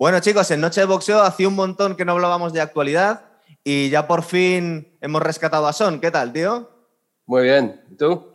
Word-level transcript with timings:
Bueno, 0.00 0.18
chicos, 0.20 0.50
en 0.50 0.62
Noche 0.62 0.80
de 0.80 0.86
Boxeo 0.86 1.20
hacía 1.20 1.46
un 1.46 1.54
montón 1.54 1.94
que 1.94 2.06
no 2.06 2.12
hablábamos 2.12 2.54
de 2.54 2.62
actualidad 2.62 3.20
y 3.62 3.90
ya 3.90 4.06
por 4.06 4.22
fin 4.22 4.96
hemos 5.02 5.20
rescatado 5.22 5.66
a 5.66 5.74
Son. 5.74 6.00
¿Qué 6.00 6.10
tal, 6.10 6.32
tío? 6.32 6.70
Muy 7.26 7.42
bien. 7.42 7.82
¿Y 7.90 7.96
tú? 7.96 8.32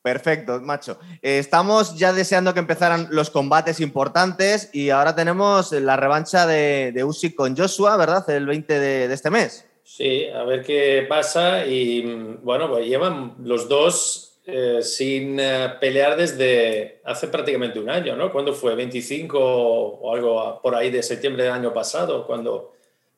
Perfecto, 0.00 0.60
macho. 0.60 1.00
Eh, 1.20 1.40
estamos 1.40 1.98
ya 1.98 2.12
deseando 2.12 2.54
que 2.54 2.60
empezaran 2.60 3.08
los 3.10 3.30
combates 3.30 3.80
importantes 3.80 4.70
y 4.72 4.90
ahora 4.90 5.16
tenemos 5.16 5.72
la 5.72 5.96
revancha 5.96 6.46
de, 6.46 6.92
de 6.94 7.02
Usyk 7.02 7.34
con 7.34 7.56
Joshua, 7.56 7.96
¿verdad? 7.96 8.30
El 8.30 8.46
20 8.46 8.78
de, 8.78 9.08
de 9.08 9.14
este 9.14 9.30
mes. 9.30 9.66
Sí, 9.82 10.28
a 10.28 10.44
ver 10.44 10.62
qué 10.62 11.04
pasa. 11.08 11.66
Y 11.66 12.36
bueno, 12.44 12.70
pues 12.70 12.86
llevan 12.86 13.34
los 13.42 13.68
dos 13.68 14.37
eh, 14.50 14.82
sin 14.82 15.38
eh, 15.38 15.74
pelear 15.78 16.16
desde 16.16 17.02
hace 17.04 17.28
prácticamente 17.28 17.78
un 17.78 17.90
año, 17.90 18.16
¿no? 18.16 18.32
¿Cuándo 18.32 18.54
fue? 18.54 18.74
¿25 18.74 19.30
o 19.34 20.14
algo 20.14 20.62
por 20.62 20.74
ahí 20.74 20.90
de 20.90 21.02
septiembre 21.02 21.42
del 21.42 21.52
año 21.52 21.74
pasado? 21.74 22.26
Cuando, 22.26 22.72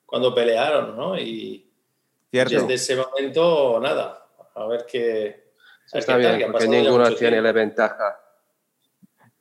cuando 0.05 0.35
pelearon, 0.35 0.97
¿no? 0.97 1.17
Y 1.17 1.71
Cierto. 2.33 2.55
desde 2.55 2.75
ese 2.75 2.97
momento, 2.97 3.79
nada. 3.81 4.27
A 4.57 4.67
ver 4.67 4.85
qué. 4.91 5.53
a 5.93 5.95
ver 5.95 6.01
Está 6.01 6.01
qué 6.01 6.05
tal, 6.07 6.19
bien, 6.19 6.39
que 6.39 6.45
ha 6.47 6.51
porque 6.51 6.67
ninguno 6.67 7.15
tiene 7.15 7.41
la 7.41 7.53
ventaja. 7.53 8.21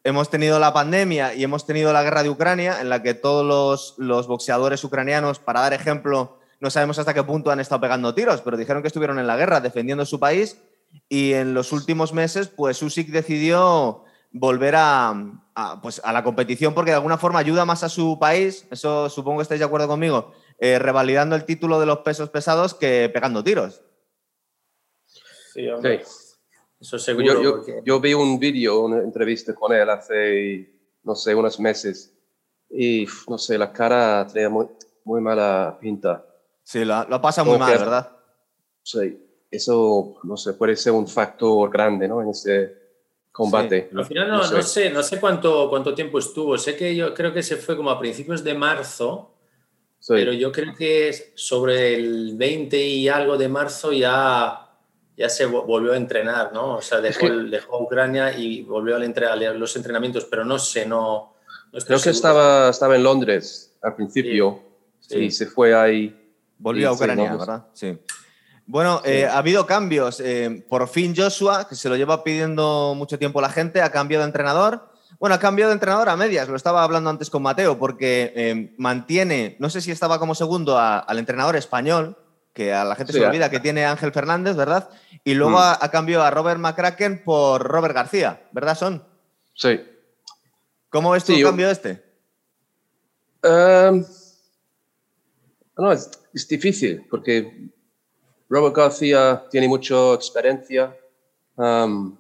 Hemos 0.04 0.30
tenido 0.30 0.60
la 0.60 0.72
pandemia 0.72 1.34
y 1.34 1.44
hemos 1.44 1.66
tenido 1.66 1.92
la 1.92 2.04
guerra 2.04 2.22
de 2.22 2.30
Ucrania, 2.30 2.82
en 2.82 2.90
la 2.90 3.02
que 3.02 3.16
todos 3.16 3.44
los, 3.44 3.96
los 3.98 4.28
boxeadores 4.28 4.84
ucranianos, 4.84 5.40
para 5.40 5.62
dar 5.62 5.74
ejemplo, 5.74 6.38
no 6.60 6.70
sabemos 6.70 7.00
hasta 7.00 7.16
qué 7.16 7.24
punto 7.24 7.50
han 7.50 7.60
estado 7.60 7.82
pegando 7.82 8.14
tiros, 8.14 8.42
pero 8.42 8.58
dijeron 8.58 8.84
que 8.84 8.90
estuvieron 8.90 9.18
en 9.18 9.26
la 9.26 9.38
guerra 9.38 9.60
defendiendo 9.60 10.06
su 10.06 10.20
país 10.20 10.62
y 11.08 11.34
en 11.34 11.54
los 11.54 11.72
últimos 11.72 12.14
meses, 12.14 12.48
pues 12.48 12.82
Usyk 12.82 13.10
decidió 13.10 14.04
volver 14.32 14.76
a, 14.76 15.10
a, 15.56 15.82
pues, 15.82 16.02
a 16.04 16.14
la 16.14 16.24
competición 16.24 16.74
porque 16.74 16.92
de 16.92 16.96
alguna 16.98 17.18
forma 17.18 17.40
ayuda 17.40 17.66
más 17.66 17.84
a 17.84 17.90
su 17.90 18.18
país, 18.20 18.68
eso 18.72 19.10
supongo 19.10 19.40
que 19.40 19.44
estáis 19.44 19.60
de 19.60 19.66
acuerdo 19.66 19.88
conmigo, 19.88 20.34
eh, 20.60 20.78
revalidando 20.80 21.36
el 21.36 21.46
título 21.46 21.80
de 21.80 21.86
los 21.88 22.00
pesos 22.00 22.30
pesados 22.30 22.74
que 22.76 23.10
pegando 23.14 23.44
tiros. 23.44 23.82
Sí, 25.54 25.68
hombre. 25.68 26.04
Eso 26.80 26.98
seguro. 27.00 27.26
Yo, 27.26 27.42
yo, 27.42 27.56
porque- 27.58 27.82
yo 27.84 28.00
vi 28.00 28.14
un 28.14 28.40
vídeo, 28.40 28.82
una 28.82 29.00
entrevista 29.00 29.54
con 29.54 29.74
él 29.74 29.90
hace, 29.90 30.72
no 31.04 31.16
sé, 31.16 31.36
unos 31.36 31.60
meses 31.60 32.14
y, 32.70 33.06
no 33.28 33.38
sé, 33.38 33.58
la 33.58 33.74
cara 33.74 34.26
tenía 34.32 34.50
muy, 34.50 34.68
muy 35.04 35.20
mala 35.22 35.78
pinta. 35.82 36.24
Sí, 36.64 36.86
lo, 36.86 37.04
lo 37.10 37.20
pasa 37.20 37.44
muy 37.44 37.58
mal, 37.58 37.74
que- 37.74 37.80
¿verdad? 37.80 38.12
Sí, 38.84 39.20
eso, 39.52 40.16
no 40.24 40.38
sé, 40.38 40.54
puede 40.54 40.76
ser 40.76 40.94
un 40.94 41.08
factor 41.08 41.70
grande, 41.72 42.08
¿no? 42.08 42.22
En 42.22 42.30
este 42.30 42.78
combate. 43.32 43.90
Al 43.96 44.06
final 44.06 44.28
no, 44.30 44.38
no 44.52 44.62
sé, 44.62 44.90
no 44.90 45.02
sé 45.02 45.20
cuánto, 45.20 45.70
cuánto 45.70 45.94
tiempo 45.96 46.20
estuvo. 46.20 46.58
Sé 46.58 46.76
que 46.76 46.96
yo 46.96 47.14
creo 47.14 47.34
que 47.34 47.42
se 47.44 47.56
fue 47.58 47.76
como 47.78 47.90
a 47.90 48.00
principios 48.00 48.44
de 48.44 48.54
marzo, 48.54 49.32
Sí. 50.00 50.14
pero 50.14 50.32
yo 50.34 50.52
creo 50.52 50.74
que 50.76 51.14
sobre 51.36 51.96
el 51.96 52.34
20 52.38 52.78
y 52.82 53.08
algo 53.10 53.38
de 53.38 53.50
marzo 53.50 53.92
ya, 53.92 54.70
ya 55.18 55.30
se 55.30 55.48
vo- 55.48 55.66
volvió 55.66 55.92
a 55.94 55.98
entrenar, 55.98 56.54
¿no? 56.54 56.76
O 56.76 56.82
sea, 56.82 57.02
dejó, 57.02 57.22
que- 57.22 57.26
el- 57.28 57.50
dejó 57.52 57.82
Ucrania 57.84 58.38
y 58.38 58.62
volvió 58.64 58.96
a, 58.98 59.04
entre- 59.04 59.26
a 59.28 59.36
los 59.36 59.76
entrenamientos, 59.76 60.26
pero 60.26 60.46
no 60.46 60.58
sé, 60.60 60.86
no, 60.86 61.34
no 61.72 61.78
estoy 61.78 61.88
Creo 61.88 61.98
que 61.98 62.04
seguro. 62.14 62.16
estaba, 62.16 62.70
estaba 62.70 62.96
en 62.96 63.04
Londres 63.04 63.76
al 63.82 63.96
principio 63.96 64.60
Sí. 65.02 65.18
y 65.20 65.32
se 65.32 65.48
fue 65.48 65.74
ahí. 65.76 66.16
Volvió 66.58 66.90
a 66.90 66.92
Sí, 66.94 66.98
sí, 66.98 67.04
Ucrania. 67.04 67.36
¿verdad? 67.36 67.66
Sí. 67.74 67.98
Bueno, 68.72 69.02
eh, 69.04 69.26
ha 69.26 69.40
habido 69.40 69.66
cambios. 69.66 70.20
Eh, 70.20 70.64
por 70.70 70.88
fin 70.88 71.16
Joshua, 71.18 71.68
que 71.68 71.74
se 71.74 71.90
lo 71.90 71.96
lleva 71.96 72.24
pidiendo 72.24 72.94
mucho 72.96 73.18
tiempo 73.18 73.42
la 73.42 73.50
gente, 73.50 73.82
ha 73.82 73.92
cambiado 73.92 74.24
de 74.24 74.28
entrenador. 74.28 74.92
Bueno, 75.20 75.34
ha 75.34 75.40
cambiado 75.40 75.70
de 75.72 75.74
entrenador 75.74 76.08
a 76.08 76.16
medias, 76.16 76.48
lo 76.48 76.56
estaba 76.56 76.84
hablando 76.84 77.10
antes 77.10 77.32
con 77.32 77.42
Mateo, 77.42 77.80
porque 77.80 78.32
eh, 78.36 78.76
mantiene, 78.78 79.56
no 79.60 79.72
sé 79.72 79.82
si 79.82 79.90
estaba 79.90 80.20
como 80.20 80.36
segundo 80.36 80.78
a- 80.78 81.00
al 81.00 81.18
entrenador 81.18 81.56
español, 81.56 82.16
que 82.54 82.72
a 82.72 82.86
la 82.86 82.96
gente 82.96 83.12
Sí, 83.12 83.18
se 83.20 83.26
olvida 83.26 83.50
que 83.50 83.60
tiene 83.60 83.86
Ángel 83.86 84.12
Fernández, 84.14 84.56
¿verdad? 84.56 84.88
Y 85.24 85.34
luego 85.34 85.58
Mm. 85.58 85.62
ha, 85.62 85.78
ha 85.82 85.90
cambiado 85.90 86.24
a 86.24 86.30
Robert 86.30 86.60
McCracken 86.60 87.24
por 87.24 87.64
Robert 87.64 87.96
García, 87.96 88.44
¿verdad, 88.52 88.78
Son? 88.78 89.04
Sí. 89.56 89.82
¿Cómo 90.90 91.10
ves 91.10 91.24
Sí, 91.24 91.34
el 91.34 91.40
yo- 91.40 91.48
cambio 91.48 91.72
este? 91.72 92.04
Um, 93.44 94.06
no, 95.76 95.92
es, 95.92 96.12
es 96.36 96.48
difícil 96.48 97.06
porque 97.10 97.70
Robert 98.50 98.76
García 98.76 99.46
tiene 99.50 99.68
mucha 99.68 100.14
experiencia, 100.14 100.96
um, 101.56 102.18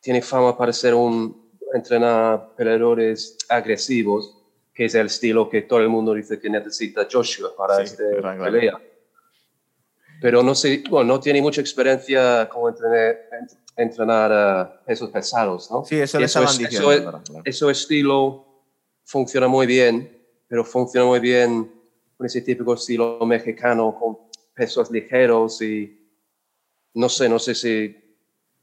tiene 0.00 0.20
fama 0.22 0.56
para 0.56 0.72
ser 0.72 0.94
un 0.94 1.50
entrenar 1.72 2.54
peleadores 2.56 3.36
agresivos, 3.48 4.36
que 4.72 4.84
es 4.84 4.94
el 4.94 5.06
estilo 5.06 5.48
que 5.48 5.62
todo 5.62 5.80
el 5.80 5.88
mundo 5.88 6.14
dice 6.14 6.38
que 6.38 6.50
necesita 6.50 7.06
Joshua 7.10 7.50
para 7.56 7.78
Sí, 7.78 7.82
esta 7.84 8.04
claro. 8.20 8.44
pelea. 8.44 8.80
Pero 10.20 10.42
no 10.42 10.54
sé, 10.54 10.84
bueno, 10.88 11.14
no 11.14 11.20
tiene 11.20 11.40
mucha 11.42 11.60
experiencia 11.60 12.48
como 12.48 12.68
entrenar, 12.68 13.16
entrenar 13.76 14.32
a 14.32 14.80
pesos 14.84 15.10
pesados, 15.10 15.70
¿no? 15.70 15.84
Sí, 15.84 15.96
eso 15.96 16.18
estaban 16.18 16.48
es- 16.48 16.60
eso 16.60 16.92
es-. 16.92 17.00
Claro. 17.00 17.22
ese 17.44 17.70
estilo 17.70 18.46
funciona 19.04 19.48
muy 19.48 19.66
bien, 19.66 20.16
pero 20.46 20.64
funciona 20.64 21.06
muy 21.06 21.20
bien 21.20 21.70
con 22.16 22.26
ese 22.26 22.40
típico 22.42 22.74
estilo 22.74 23.18
mexicano 23.26 23.94
con 23.98 24.16
pesos 24.54 24.90
ligeros 24.90 25.60
y 25.62 26.00
no 26.94 27.08
sé, 27.08 27.28
no 27.28 27.38
sé 27.38 27.54
si 27.54 27.96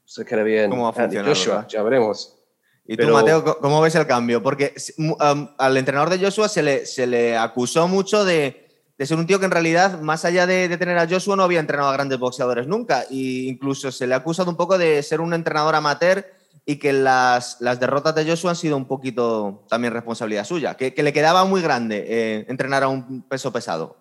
se 0.04 0.24
queda 0.24 0.42
bien. 0.42 0.70
¿Cómo 0.70 0.82
va 0.84 0.88
a 0.88 0.92
Andy 0.92 1.16
funcionar, 1.16 1.28
Joshua, 1.28 1.54
verdad? 1.56 1.68
ya 1.68 1.82
veremos. 1.82 2.38
¿Y 2.84 2.96
tú, 2.96 3.02
Pero- 3.04 3.12
Mateo, 3.14 3.44
co- 3.44 3.58
cómo 3.58 3.80
ves 3.80 3.94
el 3.94 4.06
cambio? 4.06 4.42
Porque 4.42 4.74
am, 5.20 5.54
al 5.58 5.76
entrenador 5.76 6.10
de 6.10 6.18
Joshua 6.24 6.48
se 6.48 6.62
le, 6.62 6.86
se 6.86 7.06
le 7.06 7.36
acusó 7.36 7.86
mucho 7.86 8.24
de, 8.24 8.68
de 8.98 9.06
ser 9.06 9.18
un 9.18 9.26
tío 9.26 9.38
que 9.38 9.44
en 9.44 9.50
realidad, 9.52 10.00
más 10.00 10.24
allá 10.24 10.46
de, 10.46 10.66
de 10.68 10.76
tener 10.78 10.98
a 10.98 11.06
Joshua, 11.08 11.36
no 11.36 11.44
había 11.44 11.60
entrenado 11.60 11.88
a 11.90 11.92
grandes 11.92 12.18
boxeadores 12.18 12.66
nunca. 12.66 13.02
E 13.10 13.46
incluso 13.46 13.92
se 13.92 14.06
le 14.06 14.14
ha 14.14 14.18
acusado 14.18 14.50
un 14.50 14.56
poco 14.56 14.78
de 14.78 15.02
ser 15.02 15.20
un 15.20 15.32
entrenador 15.32 15.74
amateur 15.76 16.26
y 16.64 16.76
que 16.76 16.92
las, 16.92 17.60
las 17.60 17.78
derrotas 17.80 18.14
de 18.14 18.24
Joshua 18.28 18.50
han 18.50 18.56
sido 18.56 18.76
un 18.76 18.86
poquito 18.86 19.64
también 19.68 19.92
responsabilidad 19.92 20.44
suya. 20.44 20.74
Que, 20.76 20.92
que 20.92 21.02
le 21.04 21.12
quedaba 21.12 21.44
muy 21.44 21.62
grande 21.62 22.04
eh, 22.08 22.46
entrenar 22.48 22.82
a 22.82 22.88
un 22.88 23.22
peso 23.28 23.52
pesado. 23.52 23.96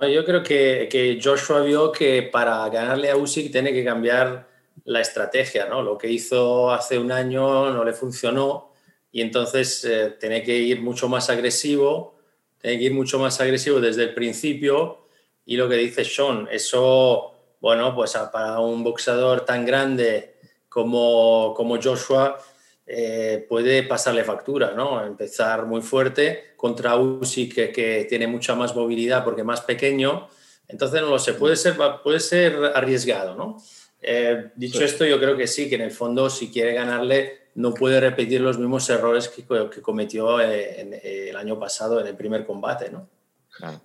Yo 0.00 0.24
creo 0.24 0.42
que, 0.42 0.88
que 0.90 1.20
Joshua 1.22 1.60
vio 1.60 1.92
que 1.92 2.22
para 2.22 2.68
ganarle 2.68 3.10
a 3.10 3.16
Usyk 3.16 3.50
tiene 3.50 3.72
que 3.72 3.84
cambiar 3.84 4.48
la 4.84 5.00
estrategia, 5.00 5.66
¿no? 5.66 5.82
Lo 5.82 5.96
que 5.96 6.10
hizo 6.10 6.70
hace 6.70 6.98
un 6.98 7.12
año 7.12 7.70
no 7.70 7.84
le 7.84 7.92
funcionó 7.92 8.72
y 9.12 9.20
entonces 9.20 9.84
eh, 9.84 10.16
tiene 10.18 10.42
que 10.42 10.56
ir 10.56 10.82
mucho 10.82 11.08
más 11.08 11.30
agresivo, 11.30 12.16
tiene 12.60 12.78
que 12.78 12.84
ir 12.84 12.94
mucho 12.94 13.18
más 13.18 13.40
agresivo 13.40 13.80
desde 13.80 14.02
el 14.02 14.14
principio 14.14 15.06
y 15.46 15.56
lo 15.56 15.68
que 15.68 15.76
dice 15.76 16.04
Sean, 16.04 16.48
eso, 16.50 17.32
bueno, 17.60 17.94
pues 17.94 18.16
para 18.32 18.58
un 18.60 18.82
boxeador 18.82 19.42
tan 19.42 19.64
grande 19.64 20.34
como, 20.68 21.54
como 21.56 21.80
Joshua 21.80 22.38
eh, 22.86 23.46
puede 23.48 23.82
pasarle 23.84 24.24
factura, 24.24 24.72
¿no? 24.72 25.04
Empezar 25.04 25.66
muy 25.66 25.80
fuerte 25.82 26.52
contra 26.56 26.96
Usyk 26.96 27.54
que, 27.54 27.72
que 27.72 28.06
tiene 28.08 28.26
mucha 28.26 28.54
más 28.54 28.74
movilidad 28.76 29.24
porque 29.24 29.40
es 29.40 29.46
más 29.46 29.62
pequeño, 29.62 30.28
entonces 30.68 31.00
no 31.02 31.08
lo 31.10 31.18
sé, 31.18 31.34
puede 31.34 31.56
ser, 31.56 31.76
puede 32.02 32.20
ser 32.20 32.56
arriesgado, 32.74 33.34
¿no? 33.36 33.56
Eh, 34.00 34.50
dicho 34.54 34.78
Sí. 34.78 34.84
esto, 34.84 35.04
yo 35.06 35.18
creo 35.18 35.36
que 35.36 35.46
sí, 35.46 35.68
que 35.68 35.76
en 35.76 35.80
el 35.82 35.90
fondo 35.90 36.28
si 36.28 36.50
quiere 36.50 36.74
ganarle 36.74 37.44
no 37.54 37.72
puede 37.72 38.00
repetir 38.00 38.40
los 38.40 38.58
mismos 38.58 38.88
errores 38.90 39.28
que, 39.28 39.44
que 39.70 39.80
cometió 39.80 40.40
eh, 40.40 40.80
en- 40.80 40.92
eh, 40.94 41.28
el 41.30 41.36
año 41.36 41.58
pasado 41.58 42.00
en 42.00 42.06
el 42.08 42.16
primer 42.16 42.44
combate, 42.44 42.90
¿no? 42.90 43.08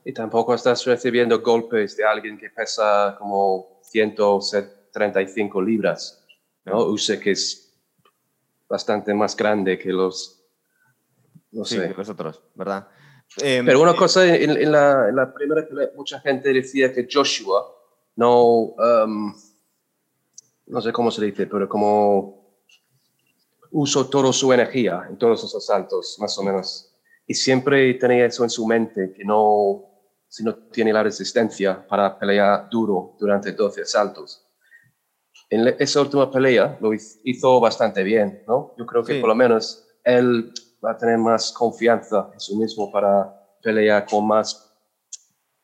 Y 0.03 0.11
tampoco 0.13 0.55
estás 0.55 0.83
recibiendo 0.85 1.41
golpes 1.41 1.95
de 1.95 2.03
alguien 2.03 2.37
que 2.39 2.49
pesa 2.49 3.15
como 3.19 3.79
135 3.83 5.61
libras. 5.61 6.25
¿no? 6.65 6.85
Usyk 6.85 7.27
es 7.27 7.68
bastante 8.69 9.13
más 9.13 9.35
grande 9.35 9.77
que 9.77 9.89
los... 9.89 10.45
No 11.51 11.65
Sí, 11.65 11.75
sé. 11.77 11.89
que 11.89 11.95
los 11.95 12.09
otros, 12.09 12.41
¿verdad? 12.53 12.87
Eh, 13.41 13.61
Pero 13.65 13.81
una 13.81 13.95
cosa, 13.95 14.25
en, 14.25 14.51
en 14.51 14.71
la, 14.71 15.09
en 15.09 15.15
la 15.15 15.33
primera 15.33 15.67
pelea, 15.67 15.89
mucha 15.95 16.19
gente 16.19 16.53
decía 16.53 16.93
que 16.93 17.07
Joshua 17.11 17.65
no, 18.15 18.75
um, 18.75 19.33
no 20.67 20.81
sé 20.81 20.91
cómo 20.91 21.09
se 21.11 21.25
dice, 21.25 21.47
pero 21.47 21.67
como 21.67 22.59
usó 23.71 24.07
toda 24.09 24.33
su 24.33 24.51
energía 24.51 25.05
en 25.09 25.17
todos 25.17 25.39
esos 25.39 25.55
asaltos, 25.55 26.17
más 26.19 26.37
o 26.37 26.43
menos. 26.43 26.95
Y 27.27 27.33
siempre 27.33 27.93
tenía 27.95 28.25
eso 28.25 28.43
en 28.43 28.49
su 28.49 28.65
mente, 28.65 29.13
que 29.15 29.23
no, 29.23 29.85
si 30.27 30.43
no 30.43 30.55
tiene 30.55 30.91
la 30.91 31.03
resistencia 31.03 31.85
para 31.87 32.17
pelear 32.17 32.67
duro 32.69 33.15
durante 33.19 33.51
12 33.51 33.81
asaltos. 33.83 34.43
En 35.49 35.67
esa 35.79 36.01
última 36.01 36.29
pelea 36.29 36.77
lo 36.79 36.89
hiz- 36.93 37.19
hizo 37.23 37.59
bastante 37.59 38.03
bien, 38.03 38.43
¿no? 38.47 38.73
Yo 38.77 38.85
creo 38.85 39.03
que 39.03 39.15
Sí. 39.15 39.19
por 39.19 39.29
lo 39.29 39.35
menos 39.35 39.87
él 40.03 40.53
va 40.83 40.91
a 40.91 40.97
tener 40.97 41.17
más 41.17 41.51
confianza 41.51 42.29
en 42.33 42.39
sí 42.39 42.55
mismo 42.55 42.91
para 42.91 43.33
pelear 43.61 44.05
con 44.05 44.27
más 44.27 44.65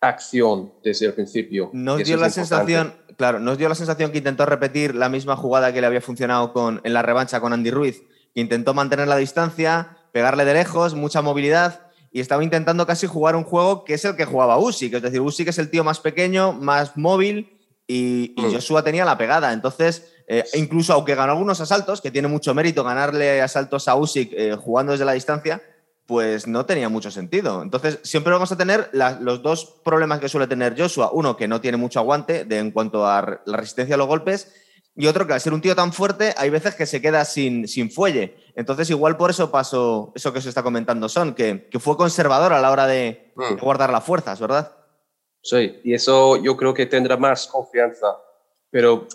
acción 0.02 0.74
desde 0.84 1.08
el 1.08 1.14
principio. 1.14 1.70
Nos 1.74 2.04
dio 2.04 2.18
la 2.18 2.30
sensación, 2.30 2.94
claro, 3.18 3.40
nos 3.40 3.58
dio 3.58 3.70
la 3.70 3.76
sensación 3.76 4.12
que 4.12 4.20
intentó 4.20 4.46
repetir 4.46 4.94
la 4.94 5.10
misma 5.10 5.36
jugada 5.36 5.74
que 5.74 5.82
le 5.82 5.88
había 5.88 6.02
funcionado 6.02 6.54
con, 6.54 6.81
en 6.84 6.94
la 6.94 7.02
revancha 7.02 7.40
con 7.40 7.54
Andy 7.54 7.72
Ruiz, 7.72 8.04
que 8.34 8.42
intentó 8.42 8.74
mantener 8.74 9.08
la 9.08 9.18
distancia, 9.18 9.98
pegarle 10.12 10.46
de 10.46 10.54
lejos, 10.54 10.94
mucha 10.96 11.22
movilidad 11.22 11.81
y 12.12 12.20
estaba 12.20 12.44
intentando 12.44 12.86
casi 12.86 13.08
jugar 13.08 13.36
un 13.36 13.44
juego 13.44 13.84
que 13.84 13.96
es 13.96 14.06
el 14.06 14.16
que 14.16 14.26
jugaba 14.26 14.58
Usyk, 14.60 14.94
es 14.96 15.02
decir, 15.02 15.22
Usyk 15.22 15.48
es 15.50 15.58
el 15.60 15.70
tío 15.70 15.84
más 15.84 16.00
pequeño, 16.00 16.54
más 16.54 16.96
móvil 16.98 17.55
y, 17.88 18.34
y 18.36 18.42
Mm. 18.42 18.54
Joshua 18.54 18.84
tenía 18.84 19.06
la 19.06 19.18
pegada. 19.18 19.54
Entonces, 19.54 20.12
eh, 20.28 20.44
incluso 20.56 20.94
aunque 20.94 21.16
ganó 21.16 21.34
algunos 21.34 21.62
asaltos, 21.62 22.02
que 22.02 22.12
tiene 22.12 22.28
mucho 22.28 22.54
mérito 22.54 22.84
ganarle 22.84 23.42
asaltos 23.42 23.88
a 23.88 23.96
Usyk 23.96 24.32
eh, 24.34 24.56
jugando 24.56 24.92
desde 24.94 25.06
la 25.06 25.12
distancia, 25.14 25.62
pues 26.08 26.46
no 26.48 26.66
tenía 26.66 26.88
mucho 26.90 27.10
sentido. 27.10 27.62
Entonces, 27.64 28.00
siempre 28.04 28.32
vamos 28.32 28.52
a 28.52 28.58
tener 28.58 28.90
la- 28.94 29.20
los 29.20 29.42
dos 29.42 29.80
problemas 29.84 30.20
que 30.20 30.30
suele 30.30 30.46
tener 30.48 30.80
Joshua. 30.80 31.10
Uno, 31.12 31.36
que 31.36 31.48
no 31.48 31.62
tiene 31.62 31.78
mucho 31.78 32.00
aguante 32.00 32.46
de, 32.46 32.60
en 32.60 32.72
cuanto 32.72 33.08
a 33.08 33.40
la 33.46 33.58
resistencia 33.58 33.96
a 33.96 33.98
los 33.98 34.08
golpes. 34.08 34.54
Y 34.98 35.08
otro, 35.08 35.28
que 35.28 35.34
al 35.34 35.42
ser 35.42 35.54
un 35.54 35.60
tío 35.62 35.76
tan 35.76 35.92
fuerte, 35.92 36.34
hay 36.38 36.50
veces 36.50 36.74
que 36.76 36.86
se 36.86 37.02
queda 37.02 37.26
sin, 37.26 37.68
sin 37.68 37.92
fuelle. 37.92 38.38
Entonces, 38.56 38.90
igual 38.92 39.18
por 39.18 39.30
eso 39.31 39.52
pasó 39.52 40.14
eso 40.16 40.31
que 40.31 40.42
se 40.42 40.48
está 40.50 40.64
comentando 40.64 41.10
Son, 41.10 41.34
que, 41.34 41.68
que 41.70 41.80
fue 41.80 41.98
conservador 41.98 42.54
a 42.54 42.62
la 42.62 42.72
hora 42.72 42.88
de, 42.88 43.34
Mm. 43.36 43.56
de 43.56 43.62
guardar 43.62 43.92
las 43.92 44.04
fuerzas, 44.06 44.40
¿verdad? 44.40 44.72
Sí, 45.45 45.80
y 45.83 45.94
eso 45.94 46.38
yo 46.38 46.57
creo 46.57 46.74
que 46.74 46.88
tendrá 46.88 47.18
más 47.18 47.45
confianza, 47.45 48.07
pero 48.71 49.07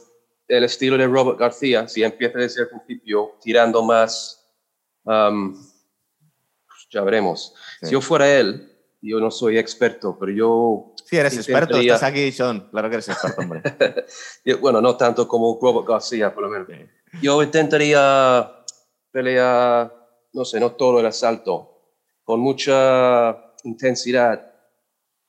el 0.47 0.63
estilo 0.63 0.97
de 0.97 1.09
Robert 1.09 1.37
García, 1.41 1.89
si 1.89 2.05
empieza 2.05 2.39
desde 2.39 2.63
el 2.63 2.69
principio 2.69 3.33
tirando 3.43 3.83
más, 3.83 4.49
um, 5.05 5.57
ya 6.91 7.03
veremos. 7.03 7.53
Sí. 7.81 7.87
Si 7.87 7.93
yo 7.95 8.01
fuera 8.01 8.29
él, 8.33 8.73
yo 9.03 9.19
no 9.19 9.31
soy 9.33 9.59
experto, 9.59 10.17
pero 10.21 10.31
yo, 10.31 10.95
Sí, 11.05 11.17
eres 11.17 11.37
experto, 11.37 11.79
estás 11.79 12.05
aquí, 12.05 12.31
Son. 12.31 12.69
Claro 12.71 12.89
que 12.89 12.95
eres 12.95 13.09
experto, 13.09 13.41
hombre. 13.41 13.63
yo- 14.45 14.59
bueno, 14.59 14.81
no 14.81 14.97
tanto 14.97 15.27
como 15.27 15.59
Robert 15.61 15.89
García, 15.89 16.33
por 16.33 16.45
lo 16.45 16.49
menos. 16.49 16.69
Yo 17.21 17.43
intentaría 17.43 18.65
pelear, 19.11 19.93
no 20.33 20.45
sé, 20.45 20.61
no 20.61 20.71
todo 20.73 21.01
el 21.01 21.07
asalto, 21.07 21.91
con 22.23 22.39
mucha 22.39 23.53
intensidad, 23.65 24.53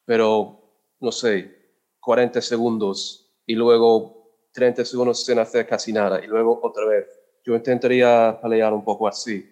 pero, 0.05 0.60
no 1.01 1.11
sé, 1.11 1.51
40 1.99 2.41
segundos 2.41 3.33
y 3.45 3.55
luego 3.55 4.21
30 4.53 4.85
segundos 4.85 5.25
sin 5.25 5.39
hacer 5.39 5.67
casi 5.67 5.91
nada 5.91 6.23
y 6.23 6.27
luego 6.27 6.59
otra 6.63 6.85
vez. 6.85 7.07
Yo 7.43 7.55
intentaría 7.55 8.37
pelear 8.41 8.71
un 8.71 8.83
poco 8.83 9.07
así, 9.07 9.43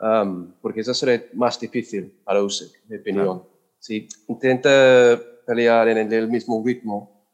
um, 0.00 0.52
porque 0.62 0.80
eso 0.80 0.94
sería 0.94 1.24
más 1.34 1.60
difícil 1.60 2.20
para 2.24 2.42
Usyk, 2.42 2.74
en 2.84 2.88
mi 2.88 2.96
opinión. 2.96 3.42
Si 3.78 4.08
intenta 4.28 5.20
pelear 5.46 5.88
en 5.88 6.10
el, 6.12 6.28
mismo 6.28 6.62
ritmo, 6.64 7.26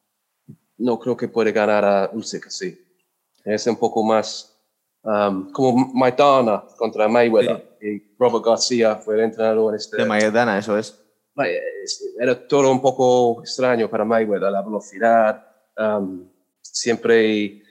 no 0.78 0.98
creo 0.98 1.16
que 1.16 1.28
puede 1.28 1.52
ganar 1.52 1.84
a 1.84 2.10
Usyk 2.12 2.46
así. 2.48 2.76
Es 3.44 3.66
un 3.68 3.76
poco 3.76 4.02
más 4.02 4.58
um, 5.02 5.52
como 5.52 5.92
Maidana 5.94 6.64
contra 6.76 7.06
Mayweather. 7.06 7.78
Y 7.80 8.16
Robert 8.18 8.44
García 8.44 8.96
fue 8.96 9.14
el 9.14 9.20
entrenador 9.20 9.72
en 9.72 9.76
este. 9.76 9.98
De 9.98 10.04
Maidana, 10.04 10.58
eso 10.58 10.76
es. 10.76 11.07
Es- 11.46 12.14
Era 12.18 12.46
todo 12.46 12.70
un 12.70 12.80
poco 12.80 13.40
extraño 13.42 13.88
para 13.88 14.04
Mayweather, 14.04 14.50
la 14.50 14.62
velocidad, 14.62 15.46
um, 15.76 16.28
siempre 16.60 17.62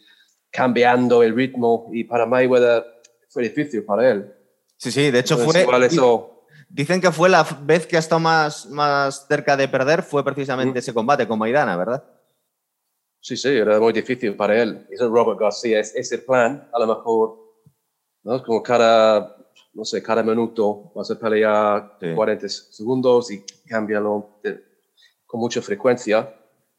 cambiando 0.51 1.23
el 1.23 1.35
ritmo. 1.35 1.89
Y 1.93 2.03
para 2.03 2.25
Mayweather 2.25 2.83
fue 3.29 3.43
difícil 3.43 3.83
para 3.83 4.09
él. 4.11 4.33
Sí, 4.77 4.91
sí, 4.91 5.11
de 5.11 5.19
hecho 5.19 5.35
Entonces, 5.39 5.65
fue... 5.65 5.85
eso, 5.85 6.33
Dicen 6.69 6.99
que 6.99 7.11
fue 7.13 7.29
la 7.29 7.43
vez 7.61 7.87
que 7.87 7.95
ha 7.95 7.99
estado 7.99 8.19
más, 8.19 8.65
más 8.67 9.25
cerca 9.27 9.55
de 9.55 9.67
perder, 9.69 10.03
fue 10.03 10.23
precisamente 10.23 10.73
Mm. 10.73 10.77
ese 10.79 10.93
combate 10.93 11.27
con 11.27 11.39
Maidana, 11.39 11.77
¿verdad? 11.77 12.03
sí, 13.21 13.35
sí, 13.35 13.49
era 13.49 13.79
muy 13.79 13.91
difícil 13.93 14.35
para 14.35 14.61
él. 14.61 14.85
Y 14.89 14.95
eso 14.95 15.09
Robert 15.09 15.39
García, 15.39 15.79
es, 15.79 15.93
ese 15.95 16.17
plan, 16.19 16.69
a 16.73 16.79
lo 16.79 16.87
mejor, 16.87 17.37
¿no? 18.23 18.41
como 18.43 18.61
cada, 18.63 19.36
no 19.77 19.85
sé, 19.85 20.01
cada 20.01 20.23
minuto 20.23 20.91
vas 20.95 21.09
a 21.11 21.19
pelear 21.19 21.97
Sí. 22.01 22.07
40 22.15 22.49
segundos 22.49 23.31
y 23.31 23.45
cámbialo 23.67 24.39
de- 24.43 24.61
con 25.25 25.39
mucha 25.39 25.61
frecuencia. 25.61 26.33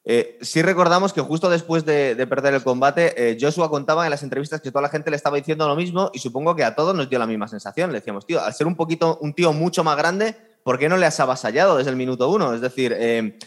Eh, 0.04 0.38
sí 0.40 0.62
recordamos 0.62 1.12
que 1.12 1.20
justo 1.20 1.48
después 1.50 1.84
de, 1.84 2.14
de 2.14 2.26
perder 2.26 2.54
el 2.54 2.62
combate, 2.64 3.12
eh, 3.16 3.36
Joshua 3.40 3.68
contaba 3.70 4.04
en 4.04 4.10
las 4.10 4.22
entrevistas 4.22 4.60
que 4.60 4.70
toda 4.70 4.82
la 4.82 4.88
gente 4.88 5.10
le 5.10 5.16
estaba 5.16 5.36
diciendo 5.36 5.68
lo 5.68 5.76
mismo 5.76 6.10
y 6.12 6.18
supongo 6.18 6.56
que 6.56 6.64
a 6.64 6.74
todos 6.74 6.94
nos 6.94 7.08
dio 7.08 7.18
la 7.18 7.26
misma 7.26 7.46
sensación. 7.46 7.92
Le 7.92 7.98
decíamos, 7.98 8.26
tío, 8.26 8.40
al 8.42 8.52
ser 8.54 8.66
un 8.66 8.74
poquito, 8.74 9.18
un 9.20 9.34
tío 9.34 9.52
mucho 9.52 9.84
más 9.84 9.96
grande, 9.96 10.34
¿por 10.64 10.78
qué 10.78 10.88
no 10.88 10.96
le 10.96 11.06
has 11.06 11.20
avasallado 11.20 11.76
desde 11.76 11.90
el 11.90 11.96
minuto 11.96 12.28
uno? 12.30 12.54
Es 12.54 12.60
decir, 12.62 12.94
eh, 12.98 13.38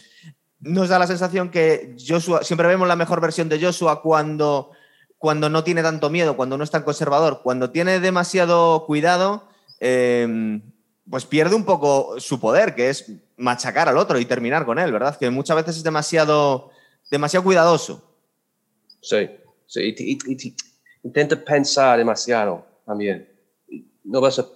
nos 0.60 0.88
da 0.88 0.98
la 1.00 1.06
sensación 1.08 1.50
que 1.50 1.96
Joshua, 1.98 2.44
siempre 2.44 2.68
vemos 2.68 2.86
la 2.86 2.94
mejor 2.96 3.20
versión 3.20 3.48
de 3.48 3.60
Joshua 3.60 4.00
cuando, 4.00 4.70
cuando 5.22 5.48
no 5.48 5.62
tiene 5.62 5.84
tanto 5.84 6.10
miedo, 6.10 6.36
cuando 6.36 6.58
no 6.58 6.64
es 6.64 6.72
tan 6.72 6.82
conservador, 6.82 7.42
cuando 7.44 7.70
tiene 7.70 8.00
demasiado 8.00 8.84
cuidado, 8.86 9.44
eh, 9.78 10.60
pues 11.08 11.26
pierde 11.26 11.54
un 11.54 11.64
poco 11.64 12.18
su 12.18 12.40
poder, 12.40 12.74
que 12.74 12.90
es 12.90 13.08
machacar 13.36 13.88
al 13.88 13.98
otro 13.98 14.18
y 14.18 14.24
terminar 14.24 14.66
con 14.66 14.80
él, 14.80 14.90
¿verdad? 14.90 15.16
Que 15.16 15.30
muchas 15.30 15.54
veces 15.58 15.76
es 15.76 15.84
demasiado, 15.84 16.70
demasiado 17.08 17.44
cuidadoso. 17.44 18.02
Sí, 19.00 19.30
sí. 19.66 19.94
Y, 19.96 20.12
y- 20.12 20.48
y- 20.48 20.56
intenta 21.04 21.36
pensar 21.36 21.98
demasiado 21.98 22.66
también. 22.84 23.28
No 24.02 24.20
vas 24.20 24.40
a 24.40 24.46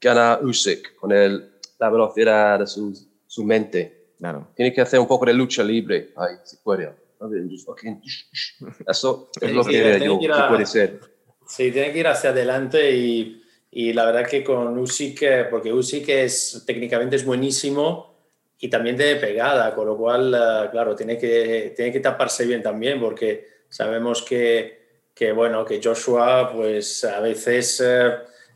ganar 0.00 0.42
Usyk 0.42 0.96
con 0.96 1.12
el, 1.12 1.52
la 1.78 1.90
velocidad 1.90 2.60
de 2.60 2.66
su, 2.66 2.98
su 3.26 3.44
mente. 3.44 4.14
Claro. 4.16 4.48
Tiene 4.56 4.72
que 4.72 4.80
hacer 4.80 4.98
un 5.00 5.06
poco 5.06 5.26
de 5.26 5.34
lucha 5.34 5.62
libre 5.62 6.14
ahí, 6.16 6.36
si 6.44 6.56
puede. 6.56 7.03
¿No? 7.24 7.30
De- 7.30 7.48
just, 7.48 7.68
ok, 7.68 7.82
Eso 8.88 9.30
es 9.40 9.52
lo 9.52 9.64
que 9.64 9.70
tiene 9.70 10.04
yo 10.04 10.18
que 10.18 10.28
puede 10.48 10.66
ser. 10.66 11.00
Sí, 11.46 11.70
tiene 11.70 11.92
que 11.92 11.98
ir 11.98 12.06
hacia 12.06 12.30
adelante 12.30 12.90
y, 12.90 13.42
y 13.70 13.92
la 13.92 14.06
verdad 14.06 14.26
que 14.26 14.42
con 14.42 14.78
Usyk, 14.78 15.50
porque 15.50 15.72
Usyk 15.72 16.08
es, 16.08 16.64
técnicamente 16.66 17.16
es 17.16 17.24
buenísimo 17.24 18.14
y 18.58 18.68
también 18.68 18.96
tiene 18.96 19.16
pegada, 19.16 19.74
con 19.74 19.86
lo 19.86 19.96
cual, 19.96 20.34
eh, 20.34 20.68
claro, 20.70 20.94
tiene 20.94 21.18
que, 21.18 21.74
tiene 21.76 21.92
que 21.92 22.00
taparse 22.00 22.46
bien 22.46 22.62
también 22.62 23.00
porque 23.00 23.46
sabemos 23.68 24.22
que, 24.22 25.08
que, 25.14 25.32
bueno, 25.32 25.64
que 25.64 25.80
Joshua 25.82 26.50
pues 26.52 27.04
a 27.04 27.20
veces 27.20 27.82
eh, 27.84 28.10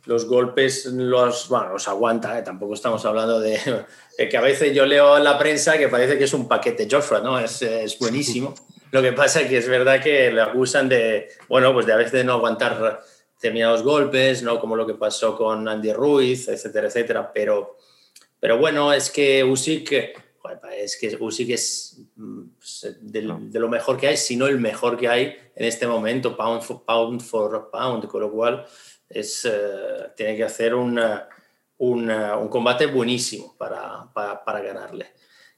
los 0.08 0.24
golpes 0.24 0.86
los, 0.86 1.48
bueno, 1.50 1.74
los 1.74 1.86
aguanta, 1.86 2.38
eh, 2.38 2.42
tampoco 2.42 2.72
estamos 2.72 3.04
hablando 3.04 3.40
de, 3.40 3.60
de 4.16 4.28
que 4.28 4.36
a 4.38 4.40
veces 4.40 4.74
yo 4.74 4.86
leo 4.86 5.18
en 5.18 5.22
la 5.24 5.38
prensa 5.38 5.76
que 5.76 5.88
parece 5.88 6.16
que 6.16 6.24
es 6.24 6.32
un 6.32 6.48
paquete 6.48 6.88
Joshua, 6.90 7.20
¿no? 7.20 7.38
Es, 7.38 7.60
es 7.60 7.98
buenísimo. 7.98 8.54
Lo 8.90 9.02
que 9.02 9.12
pasa 9.12 9.42
es 9.42 9.50
que 9.50 9.58
es 9.58 9.68
verdad 9.68 10.02
que 10.02 10.32
le 10.32 10.40
acusan 10.40 10.88
de, 10.88 11.28
bueno, 11.46 11.74
pues 11.74 11.84
de 11.84 11.92
a 11.92 11.96
veces 11.96 12.12
de 12.12 12.24
no 12.24 12.32
aguantar 12.32 13.02
determinados 13.34 13.82
golpes, 13.82 14.42
¿no? 14.42 14.58
Como 14.58 14.76
lo 14.76 14.86
que 14.86 14.94
pasó 14.94 15.36
con 15.36 15.68
Andy 15.68 15.92
Ruiz, 15.92 16.48
etcétera, 16.48 16.88
etcétera. 16.88 17.30
Pero, 17.34 17.76
pero 18.40 18.56
bueno, 18.56 18.90
es 18.94 19.10
que 19.10 19.44
Usyk, 19.44 19.92
es 20.74 20.96
que 20.98 21.18
Usyk 21.20 21.50
es 21.50 22.00
mm, 22.16 22.42
pues, 22.56 22.96
No. 23.02 23.38
de 23.42 23.60
lo 23.60 23.68
mejor 23.68 23.98
que 23.98 24.08
hay, 24.08 24.16
si 24.16 24.36
no 24.36 24.46
el 24.46 24.58
mejor 24.58 24.96
que 24.96 25.08
hay 25.08 25.36
en 25.54 25.66
este 25.66 25.86
momento, 25.86 26.34
pound 26.34 26.62
for 26.62 26.82
pound, 26.82 27.20
for 27.20 27.70
pound, 27.70 28.06
con 28.06 28.22
lo 28.22 28.32
cual 28.32 28.64
es, 29.08 29.44
eh, 29.44 29.50
tiene 30.16 30.36
que 30.36 30.44
hacer 30.44 30.74
una- 30.74 31.28
una- 31.78 32.36
un 32.36 32.48
combate 32.48 32.86
buenísimo 32.86 33.54
para, 33.56 34.06
para, 34.12 34.44
para 34.44 34.60
ganarle. 34.60 35.06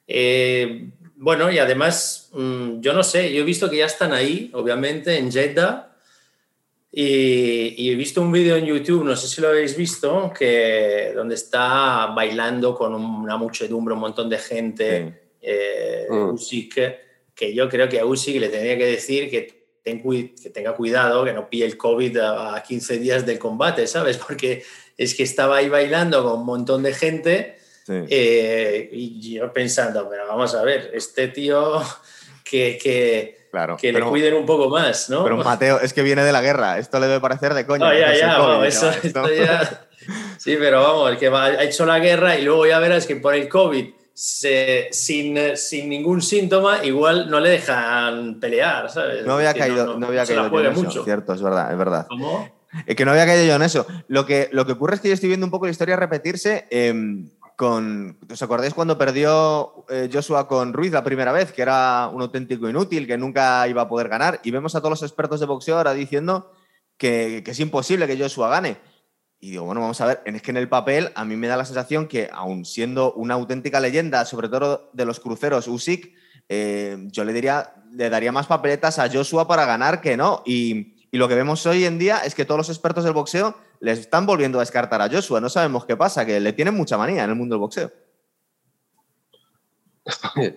Eh, 0.06 0.90
bueno, 1.16 1.50
y 1.50 1.58
además, 1.58 2.30
mm, 2.32 2.80
yo 2.80 2.92
no 2.92 3.02
sé, 3.02 3.32
yo 3.32 3.42
he 3.42 3.44
visto 3.44 3.68
que 3.70 3.78
ya 3.78 3.86
están 3.86 4.12
ahí, 4.12 4.50
obviamente, 4.54 5.16
en 5.16 5.30
Jeddah. 5.30 5.86
Y, 6.92 7.74
y 7.84 7.90
he 7.92 7.94
visto 7.94 8.20
un 8.20 8.32
vídeo 8.32 8.56
en 8.56 8.66
YouTube, 8.66 9.04
no 9.04 9.14
sé 9.14 9.28
si 9.28 9.40
lo 9.40 9.48
habéis 9.48 9.76
visto, 9.76 10.32
que, 10.36 11.12
donde 11.14 11.36
está 11.36 12.06
bailando 12.06 12.74
con 12.74 12.94
una 12.94 13.36
muchedumbre, 13.36 13.94
un 13.94 14.00
montón 14.00 14.28
de 14.28 14.38
gente, 14.38 15.20
eh, 15.40 16.06
Mm. 16.10 16.30
Usyk, 16.34 16.74
que 17.34 17.54
yo 17.54 17.68
creo 17.68 17.88
que 17.88 18.00
a 18.00 18.04
Usyk 18.04 18.40
le 18.40 18.48
tendría 18.48 18.76
que 18.76 18.86
decir 18.86 19.30
que, 19.30 19.59
ten 19.82 20.02
que 20.02 20.50
tenga 20.50 20.74
cuidado, 20.74 21.24
que 21.24 21.32
no 21.32 21.48
pille 21.48 21.64
el 21.64 21.76
COVID 21.76 22.16
a, 22.18 22.56
a 22.56 22.62
15 22.62 22.98
días 22.98 23.24
del 23.26 23.38
combate, 23.38 23.86
¿sabes? 23.86 24.16
Porque 24.26 24.62
es 24.96 25.14
que 25.14 25.22
estaba 25.22 25.56
ahí 25.56 25.68
bailando 25.68 26.22
con 26.22 26.40
un 26.40 26.46
montón 26.46 26.82
de 26.82 26.94
gente 26.94 27.56
Sí. 27.86 27.94
eh, 28.08 28.88
y 28.92 29.34
yo 29.34 29.52
pensando, 29.52 30.06
pero 30.08 30.26
vamos 30.28 30.54
a 30.54 30.62
ver, 30.62 30.90
este 30.94 31.28
tío 31.28 31.82
que, 32.44 32.78
que, 32.80 33.48
claro. 33.50 33.76
que 33.78 33.92
pero, 33.92 34.04
le 34.04 34.10
cuiden 34.10 34.34
un 34.34 34.46
poco 34.46 34.68
más, 34.68 35.08
¿no? 35.10 35.24
pero 35.24 35.38
Mateo, 35.38 35.80
es 35.80 35.92
que 35.92 36.02
viene 36.02 36.22
de 36.22 36.30
la 36.30 36.40
guerra. 36.42 36.78
Esto 36.78 37.00
le 37.00 37.06
debe 37.08 37.20
parecer 37.20 37.52
de 37.54 37.66
coña. 37.66 37.86
No, 37.86 37.98
ya, 37.98 38.36
COVID, 38.36 38.48
vamos, 38.48 38.66
eso, 38.66 38.90
esto- 39.02 39.32
ya- 39.32 39.86
Sí, 40.38 40.56
pero 40.58 40.82
vamos, 40.82 41.16
que 41.18 41.28
va- 41.30 41.46
ha 41.46 41.62
hecho 41.64 41.84
la 41.84 41.98
guerra 41.98 42.36
y 42.38 42.42
luego 42.42 42.66
ya 42.66 42.78
verás 42.78 43.06
que 43.06 43.16
por 43.16 43.34
el 43.34 43.48
COVID, 43.48 43.86
se- 44.22 44.88
sin, 44.92 45.34
eh, 45.38 45.56
sin 45.56 45.88
ningún 45.88 46.20
síntoma, 46.20 46.84
igual 46.84 47.30
no 47.30 47.40
le 47.40 47.48
dejan 47.48 48.38
pelear, 48.38 48.90
¿sabes? 48.90 49.24
No 49.24 49.34
había 49.36 49.54
Que 49.54 49.60
caído, 49.60 49.96
no, 49.98 50.08
había 50.08 50.26
caído 50.26 50.50
yo 50.50 50.60
en 50.60 50.72
eso, 50.72 50.82
mucho. 50.82 51.04
cierto, 51.04 51.32
es 51.32 51.40
verdad, 51.40 51.72
es 51.72 51.78
verdad. 51.78 52.06
¿Cómo? 52.06 52.46
Que 52.86 53.04
no 53.06 53.12
había 53.12 53.24
caído 53.24 53.46
yo 53.46 53.54
en 53.54 53.62
eso. 53.62 53.86
Lo 54.08 54.26
que, 54.26 54.50
lo 54.52 54.66
que 54.66 54.72
ocurre 54.72 54.96
es 54.96 55.00
que 55.00 55.08
yo 55.08 55.14
estoy 55.14 55.28
viendo 55.30 55.46
un 55.46 55.50
poco 55.50 55.64
la 55.64 55.70
historia 55.72 55.96
repetirse 55.96 56.66
em, 56.70 57.30
con... 57.56 58.18
¿Os 58.30 58.42
acordáis 58.42 58.74
cuando 58.74 58.98
perdió 58.98 59.86
eh, 59.88 60.10
Joshua 60.12 60.46
con 60.46 60.74
Ruiz 60.74 60.92
la 60.92 61.02
primera 61.02 61.32
vez? 61.32 61.50
Que 61.52 61.62
era 61.62 62.08
un 62.12 62.20
auténtico 62.20 62.68
inútil, 62.68 63.06
que 63.06 63.16
nunca 63.16 63.66
iba 63.68 63.80
a 63.82 63.88
poder 63.88 64.08
ganar. 64.10 64.38
Y 64.44 64.50
vemos 64.50 64.74
a 64.74 64.80
todos 64.80 64.90
los 64.90 65.02
expertos 65.02 65.40
de 65.40 65.46
boxeo 65.46 65.78
ahora 65.78 65.94
diciendo 65.94 66.52
que, 66.98 67.40
que 67.42 67.52
es 67.52 67.60
imposible 67.60 68.06
que 68.06 68.18
Joshua 68.18 68.50
gane. 68.50 68.76
Y 69.42 69.52
digo, 69.52 69.64
bueno, 69.64 69.80
vamos 69.80 69.98
a 70.02 70.06
ver, 70.06 70.22
es 70.26 70.42
que 70.42 70.50
en 70.50 70.58
el 70.58 70.68
papel 70.68 71.10
a 71.14 71.24
mí 71.24 71.34
me 71.34 71.48
da 71.48 71.56
la 71.56 71.64
sensación 71.64 72.06
que, 72.06 72.28
aun 72.30 72.66
siendo 72.66 73.14
una 73.14 73.34
auténtica 73.34 73.80
leyenda, 73.80 74.26
sobre 74.26 74.50
todo 74.50 74.90
de 74.92 75.06
los 75.06 75.18
cruceros 75.18 75.66
Usyk, 75.66 76.12
eh, 76.50 76.98
yo 77.10 77.24
le 77.24 77.32
diría, 77.32 77.72
le 77.92 78.10
daría 78.10 78.32
más 78.32 78.46
papeletas 78.46 78.98
a 78.98 79.08
Joshua 79.08 79.48
para 79.48 79.64
ganar 79.64 80.02
que 80.02 80.18
no. 80.18 80.42
Y, 80.44 80.94
y 81.10 81.16
lo 81.16 81.26
que 81.26 81.36
vemos 81.36 81.64
hoy 81.64 81.86
en 81.86 81.98
día 81.98 82.18
es 82.18 82.34
que 82.34 82.44
todos 82.44 82.58
los 82.58 82.68
expertos 82.68 83.04
del 83.04 83.14
boxeo 83.14 83.56
les 83.80 83.98
están 84.00 84.26
volviendo 84.26 84.58
a 84.58 84.62
descartar 84.62 85.00
a 85.00 85.08
Joshua. 85.08 85.40
No 85.40 85.48
sabemos 85.48 85.86
qué 85.86 85.96
pasa, 85.96 86.26
que 86.26 86.38
le 86.38 86.52
tienen 86.52 86.74
mucha 86.74 86.98
manía 86.98 87.24
en 87.24 87.30
el 87.30 87.36
mundo 87.36 87.54
del 87.54 87.60
boxeo. 87.60 87.90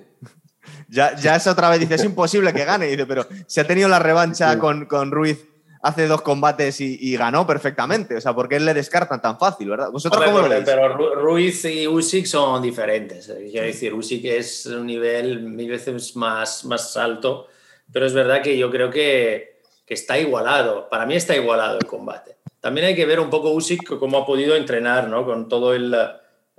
ya, 0.90 1.16
ya 1.16 1.36
es 1.38 1.48
otra 1.48 1.70
vez, 1.70 1.80
dice, 1.80 1.96
es 1.96 2.04
imposible 2.04 2.54
que 2.54 2.66
gane. 2.66 2.88
Dice, 2.88 3.06
pero 3.06 3.26
se 3.48 3.62
ha 3.62 3.68
tenido 3.68 3.88
la 3.88 4.00
revancha 4.00 4.60
con, 4.60 4.88
con 4.88 5.12
Ruiz 5.12 5.53
hace 5.84 6.08
dos 6.08 6.22
combates 6.22 6.80
y, 6.80 7.16
ganó 7.18 7.46
perfectamente. 7.46 8.16
O 8.16 8.22
sea, 8.22 8.34
¿por 8.34 8.48
qué 8.48 8.60
le 8.60 8.74
descartan 8.74 9.22
tan 9.22 9.38
fácil, 9.38 9.70
verdad? 9.70 9.92
¿Vosotros 9.92 10.24
cómo 10.24 10.40
lo 10.40 10.50
veis? 10.50 10.64
Pero 10.66 11.16
Ruiz 11.16 11.66
y 11.66 11.88
Usyk 11.88 12.26
son 12.26 12.62
diferentes. 12.62 13.28
Eh, 13.28 13.50
quiero 13.52 13.68
decir, 13.68 13.94
Usyk 13.94 14.24
es 14.26 14.66
un 14.66 14.88
nivel 14.88 15.42
mil 15.42 15.70
veces 15.70 16.16
más, 16.16 16.64
más 16.64 16.96
alto, 16.96 17.48
pero 17.92 18.06
es 18.06 18.14
verdad 18.14 18.42
que 18.42 18.58
yo 18.58 18.72
creo 18.72 18.90
que, 18.90 19.60
que 19.86 19.94
está 19.94 20.18
igualado. 20.18 20.88
Para 20.90 21.06
mí 21.06 21.16
está 21.16 21.36
igualado 21.36 21.78
el 21.78 21.86
combate. 21.86 22.38
También 22.62 22.88
hay 22.88 22.96
que 22.96 23.06
ver 23.06 23.20
un 23.20 23.30
poco 23.30 23.52
Usyk 23.52 24.00
cómo 24.00 24.20
ha 24.20 24.26
podido 24.26 24.56
entrenar, 24.56 25.10
¿no? 25.10 25.26
Con 25.26 25.50
todo 25.50 25.74
el, 25.74 25.94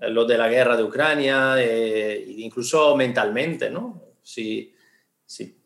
lo 0.01 0.25
de 0.27 0.37
la 0.37 0.49
guerra 0.51 0.77
de 0.77 0.85
Ucrania, 0.85 1.55
eh, 1.59 2.23
incluso 2.37 2.95
mentalmente, 2.95 3.71
¿no? 3.71 4.03
Si, 4.23 4.75
si 5.25 5.64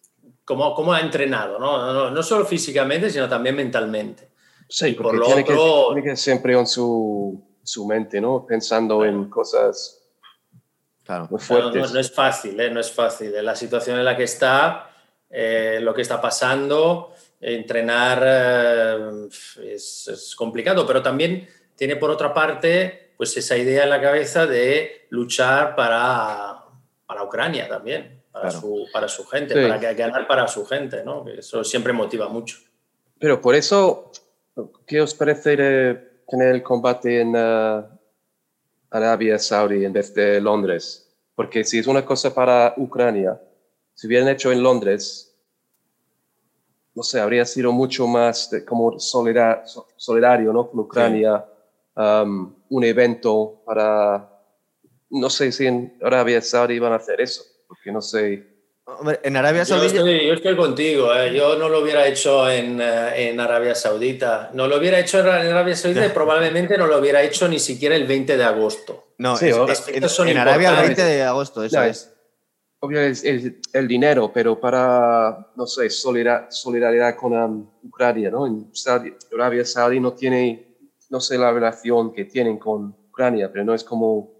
cómo, 0.56 0.92
ha 0.92 1.00
entrenado, 1.00 1.58
¿no? 1.58 2.10
¿no? 2.10 2.22
solo 2.22 2.46
físicamente, 2.46 3.10
sino 3.10 3.28
también 3.28 3.54
mentalmente. 3.54 4.30
Sí, 4.68 4.92
por 4.92 5.14
lo 5.14 5.26
tiene, 5.26 5.42
otro, 5.42 5.94
que, 6.02 6.16
siempre 6.16 6.58
en 6.58 6.66
su, 6.66 7.42
su, 7.62 7.86
mente, 7.86 8.20
¿no? 8.20 8.46
Pensando 8.46 9.04
en 9.04 9.28
cosas 9.28 10.02
claro. 11.04 11.26
muy 11.30 11.40
fuertes. 11.40 11.92
no, 11.92 12.00
es 12.00 12.12
fácil, 12.12 12.58
¿eh? 12.60 12.70
No 12.70 12.80
es 12.80 12.90
fácil. 12.90 13.32
La 13.42 13.54
situación 13.54 13.98
en 13.98 14.04
la 14.04 14.16
que 14.16 14.24
está, 14.24 14.90
eh, 15.30 15.78
lo 15.82 15.94
que 15.94 16.02
está 16.02 16.20
pasando, 16.20 17.14
entrenar 17.40 18.22
eh, 18.24 19.28
es, 19.74 20.08
es, 20.08 20.34
complicado, 20.34 20.86
pero 20.86 21.02
también 21.02 21.48
tiene 21.76 21.96
por 21.96 22.10
otra 22.10 22.32
parte 22.32 23.12
pues 23.16 23.36
esa 23.36 23.56
idea 23.56 23.84
en 23.84 23.90
la 23.90 24.00
cabeza 24.00 24.46
de 24.46 25.06
luchar 25.10 25.74
para, 25.74 26.64
para 27.06 27.22
Ucrania 27.22 27.68
también 27.68 28.17
para, 28.32 28.50
su, 28.50 28.86
para 28.92 29.08
su 29.08 29.24
gente, 29.26 29.54
para 29.54 29.80
que 29.80 29.94
ganar 29.94 30.26
para 30.26 30.48
su 30.48 30.64
gente, 30.64 31.02
¿no? 31.04 31.26
Eso 31.28 31.64
siempre 31.64 31.92
motiva 31.92 32.28
mucho. 32.28 32.58
Pero 33.18 33.40
por 33.40 33.54
eso, 33.54 34.10
¿qué 34.86 35.00
os 35.00 35.14
parece 35.14 35.56
tener 35.56 36.54
el 36.54 36.62
combate 36.62 37.20
en 37.20 37.34
uh, 37.34 37.84
Arabia 38.90 39.38
Saudí 39.38 39.84
en 39.84 39.92
vez 39.92 40.14
de 40.14 40.40
Londres? 40.40 41.10
Porque 41.34 41.64
si 41.64 41.78
es 41.78 41.86
una 41.86 42.04
cosa 42.04 42.34
para 42.34 42.74
Ucrania, 42.76 43.40
si 43.94 44.06
hubieran 44.06 44.28
hecho 44.28 44.52
en 44.52 44.62
Londres, 44.62 45.36
no 46.94 47.02
sé, 47.02 47.20
habría 47.20 47.44
sido 47.44 47.72
mucho 47.72 48.06
más 48.06 48.50
como 48.66 48.98
solidario, 48.98 50.52
¿no? 50.52 50.68
Con 50.68 50.80
Ucrania, 50.80 51.44
um, 51.96 52.54
un 52.68 52.84
evento 52.84 53.62
para, 53.64 54.28
no 55.10 55.30
sé 55.30 55.52
si 55.52 55.66
en 55.66 55.96
Arabia 56.02 56.42
Saudí 56.42 56.78
van 56.78 56.92
a 56.92 56.96
hacer 56.96 57.20
eso 57.20 57.57
porque 57.68 57.92
no 57.92 58.00
sé. 58.00 58.44
en 59.22 59.36
Arabia 59.36 59.64
Saudita. 59.64 59.98
Yo 59.98 60.32
estoy, 60.32 60.56
contigo, 60.56 61.14
¿eh? 61.14 61.34
yo 61.34 61.56
no 61.56 61.68
lo 61.68 61.80
hubiera 61.80 62.06
hecho 62.06 62.50
en, 62.50 62.80
eh, 62.80 63.28
en, 63.28 63.38
Arabia 63.38 63.74
Saudita. 63.74 64.50
No 64.54 64.66
lo 64.66 64.78
hubiera 64.78 64.98
hecho 64.98 65.20
en 65.20 65.26
Arabia 65.26 65.76
Saudita 65.76 66.06
y 66.06 66.08
probablemente 66.08 66.78
no 66.78 66.86
lo 66.86 66.98
hubiera 66.98 67.22
hecho 67.22 67.46
ni 67.46 67.58
siquiera 67.58 67.94
el 67.94 68.06
20 68.06 68.36
de 68.36 68.44
agosto. 68.44 69.12
No, 69.18 69.36
sí, 69.36 69.48
en, 69.48 70.38
Arabia 70.38 70.70
el 70.70 70.86
20 70.86 71.04
de 71.04 71.22
agosto, 71.22 71.62
eso 71.62 71.82
es. 71.82 72.14
Obvio 72.80 73.00
es 73.00 73.24
el, 73.24 73.88
dinero, 73.88 74.30
pero 74.32 74.60
para, 74.60 75.50
no 75.56 75.66
sé, 75.66 75.90
solidaridad 75.90 77.16
con 77.16 77.32
um, 77.32 77.70
Ucrania, 77.82 78.30
¿no? 78.30 78.46
En 78.46 78.70
Arabia 79.34 79.64
Saudí 79.64 79.98
no 79.98 80.12
tiene, 80.12 80.76
no 81.10 81.20
sé 81.20 81.36
la 81.36 81.50
relación 81.50 82.12
que 82.12 82.26
tienen 82.26 82.56
con 82.56 82.96
Ucrania, 83.08 83.50
pero 83.50 83.64
no 83.64 83.74
es 83.74 83.82
como 83.82 84.37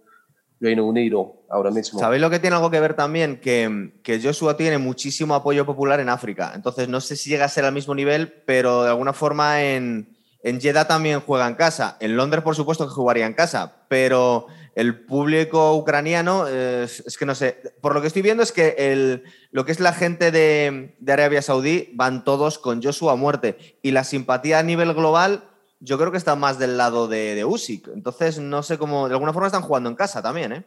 Reino 0.59 0.85
Unido 0.85 1.43
ahora 1.49 1.71
mismo. 1.71 1.99
¿Sabéis 1.99 2.21
lo 2.21 2.29
que 2.29 2.39
tiene 2.39 2.55
algo 2.55 2.69
que 2.69 2.79
ver 2.79 2.93
también? 2.93 3.39
Que, 3.39 3.93
que, 4.03 4.21
Joshua 4.21 4.57
tiene 4.57 4.77
muchísimo 4.77 5.33
apoyo 5.33 5.65
popular 5.65 5.99
en 5.99 6.09
África. 6.09 6.51
Entonces, 6.53 6.89
no 6.89 6.99
sé 7.01 7.15
si 7.15 7.29
llega 7.29 7.45
a 7.45 7.49
ser 7.49 7.65
al 7.65 7.73
mismo 7.73 7.95
nivel, 7.95 8.31
pero 8.45 8.83
de 8.83 8.89
alguna 8.89 9.13
forma 9.13 9.63
en, 9.63 10.17
en 10.43 10.59
Jeddah 10.59 10.85
también 10.85 11.21
juega 11.21 11.47
en 11.47 11.55
casa. 11.55 11.97
En 12.01 12.17
Londres, 12.17 12.43
por 12.43 12.55
supuesto, 12.55 12.85
que 12.85 12.93
jugaría 12.93 13.25
en 13.25 13.33
casa. 13.33 13.85
Pero 13.87 14.47
el 14.75 15.05
público 15.05 15.75
ucraniano, 15.75 16.47
es, 16.47 17.17
que 17.17 17.25
no 17.25 17.35
sé. 17.35 17.61
Por 17.81 17.93
lo 17.93 18.01
que 18.01 18.07
estoy 18.07 18.21
viendo 18.21 18.43
es 18.43 18.51
que 18.51 18.75
el, 18.77 19.23
lo 19.51 19.63
que 19.63 19.71
es 19.71 19.79
la 19.79 19.93
gente 19.93 20.31
de, 20.31 20.95
de 20.99 21.13
Arabia 21.13 21.41
Saudí 21.41 21.89
van 21.93 22.25
todos 22.25 22.59
con 22.59 22.83
Joshua 22.83 23.13
a 23.13 23.15
muerte. 23.15 23.79
Y 23.81 23.91
la 23.91 24.03
simpatía 24.03 24.59
a 24.59 24.63
nivel 24.63 24.93
global 24.93 25.48
yo 25.79 25.97
creo 25.97 26.11
que 26.11 26.17
está 26.17 26.35
más 26.35 26.59
del 26.59 26.77
lado 26.77 27.07
de, 27.07 27.35
de 27.35 27.45
Usyk. 27.45 27.89
Entonces, 27.93 28.39
no 28.39 28.63
sé 28.63 28.77
cómo, 28.77 29.07
de 29.07 29.13
alguna 29.13 29.33
forma 29.33 29.47
están 29.47 29.61
jugando 29.61 29.89
en 29.89 29.95
casa 29.95 30.21
también, 30.21 30.51
¿eh? 30.51 30.63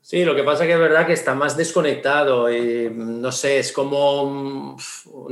Sí, 0.00 0.24
lo 0.24 0.34
que 0.34 0.42
pasa 0.42 0.66
que 0.66 0.72
es 0.72 0.78
verdad 0.80 1.06
que 1.06 1.12
está 1.12 1.34
más 1.34 1.56
desconectado 1.56 2.52
y 2.52 2.90
no 2.92 3.30
sé, 3.30 3.60
es 3.60 3.72
como 3.72 4.22
un, 4.22 4.76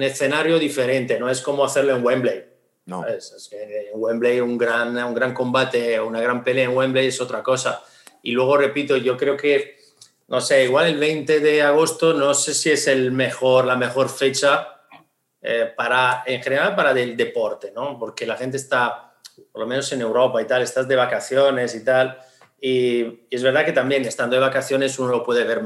escenario 0.00 0.60
diferente, 0.60 1.18
no 1.18 1.28
es 1.28 1.42
como 1.42 1.64
hacerlo 1.64 1.96
en 1.96 2.04
Wembley. 2.04 2.44
No. 2.86 3.04
Es, 3.04 3.48
que 3.50 3.90
en 3.92 4.00
Wembley 4.00 4.40
un 4.40 4.56
gran, 4.56 4.96
un 4.96 5.14
gran 5.14 5.34
combate, 5.34 6.00
una 6.00 6.20
gran 6.20 6.44
pelea 6.44 6.66
en 6.66 6.76
Wembley 6.76 7.08
es 7.08 7.20
otra 7.20 7.42
cosa. 7.42 7.82
Y 8.22 8.30
luego, 8.30 8.56
repito, 8.56 8.96
yo 8.96 9.16
creo 9.16 9.36
que, 9.36 9.76
no 10.28 10.40
sé, 10.40 10.64
igual 10.64 10.86
el 10.86 10.98
20 10.98 11.40
de 11.40 11.62
agosto 11.62 12.14
no 12.14 12.32
sé 12.32 12.54
si 12.54 12.70
es 12.70 12.86
el 12.86 13.10
mejor, 13.10 13.64
la 13.64 13.76
mejor 13.76 14.08
fecha 14.08 14.79
eh, 15.42 15.72
para, 15.74 16.22
en 16.26 16.42
general 16.42 16.76
para 16.76 16.90
el 16.92 17.16
deporte, 17.16 17.72
¿no? 17.74 17.98
Porque 17.98 18.26
la 18.26 18.36
gente 18.36 18.58
está, 18.58 19.14
por 19.50 19.62
lo 19.62 19.66
menos 19.66 19.90
en 19.92 20.02
Europa 20.02 20.42
y 20.42 20.46
tal, 20.46 20.62
estás 20.62 20.86
de 20.86 20.96
vacaciones 20.96 21.74
y 21.74 21.84
tal, 21.84 22.18
y, 22.60 23.26
es 23.30 23.42
verdad 23.42 23.64
que 23.64 23.72
también 23.72 24.04
estando 24.04 24.36
de 24.36 24.42
vacaciones 24.42 24.98
uno 24.98 25.10
lo 25.10 25.24
puede 25.24 25.44
ver 25.44 25.62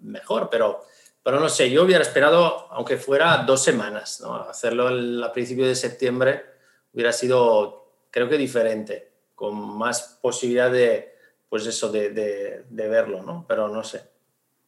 mejor, 0.00 0.48
pero, 0.48 0.84
pero 1.22 1.40
no 1.40 1.48
sé, 1.48 1.70
yo 1.70 1.82
hubiera 1.82 2.02
esperado, 2.02 2.68
aunque 2.70 2.96
fuera 2.96 3.38
dos 3.38 3.64
semanas, 3.64 4.20
¿no? 4.20 4.34
Hacerlo 4.34 4.88
a 5.24 5.32
principios 5.32 5.68
de 5.68 5.74
septiembre 5.74 6.44
hubiera 6.92 7.12
sido, 7.12 7.94
creo 8.10 8.28
que 8.28 8.38
diferente, 8.38 9.10
con 9.34 9.56
más 9.76 10.18
posibilidad 10.22 10.70
de, 10.70 11.16
pues 11.48 11.66
eso, 11.66 11.90
de, 11.90 12.10
de, 12.10 12.64
de 12.68 12.88
verlo, 12.88 13.22
¿no? 13.22 13.44
Pero 13.48 13.68
no 13.68 13.82
sé. 13.82 14.15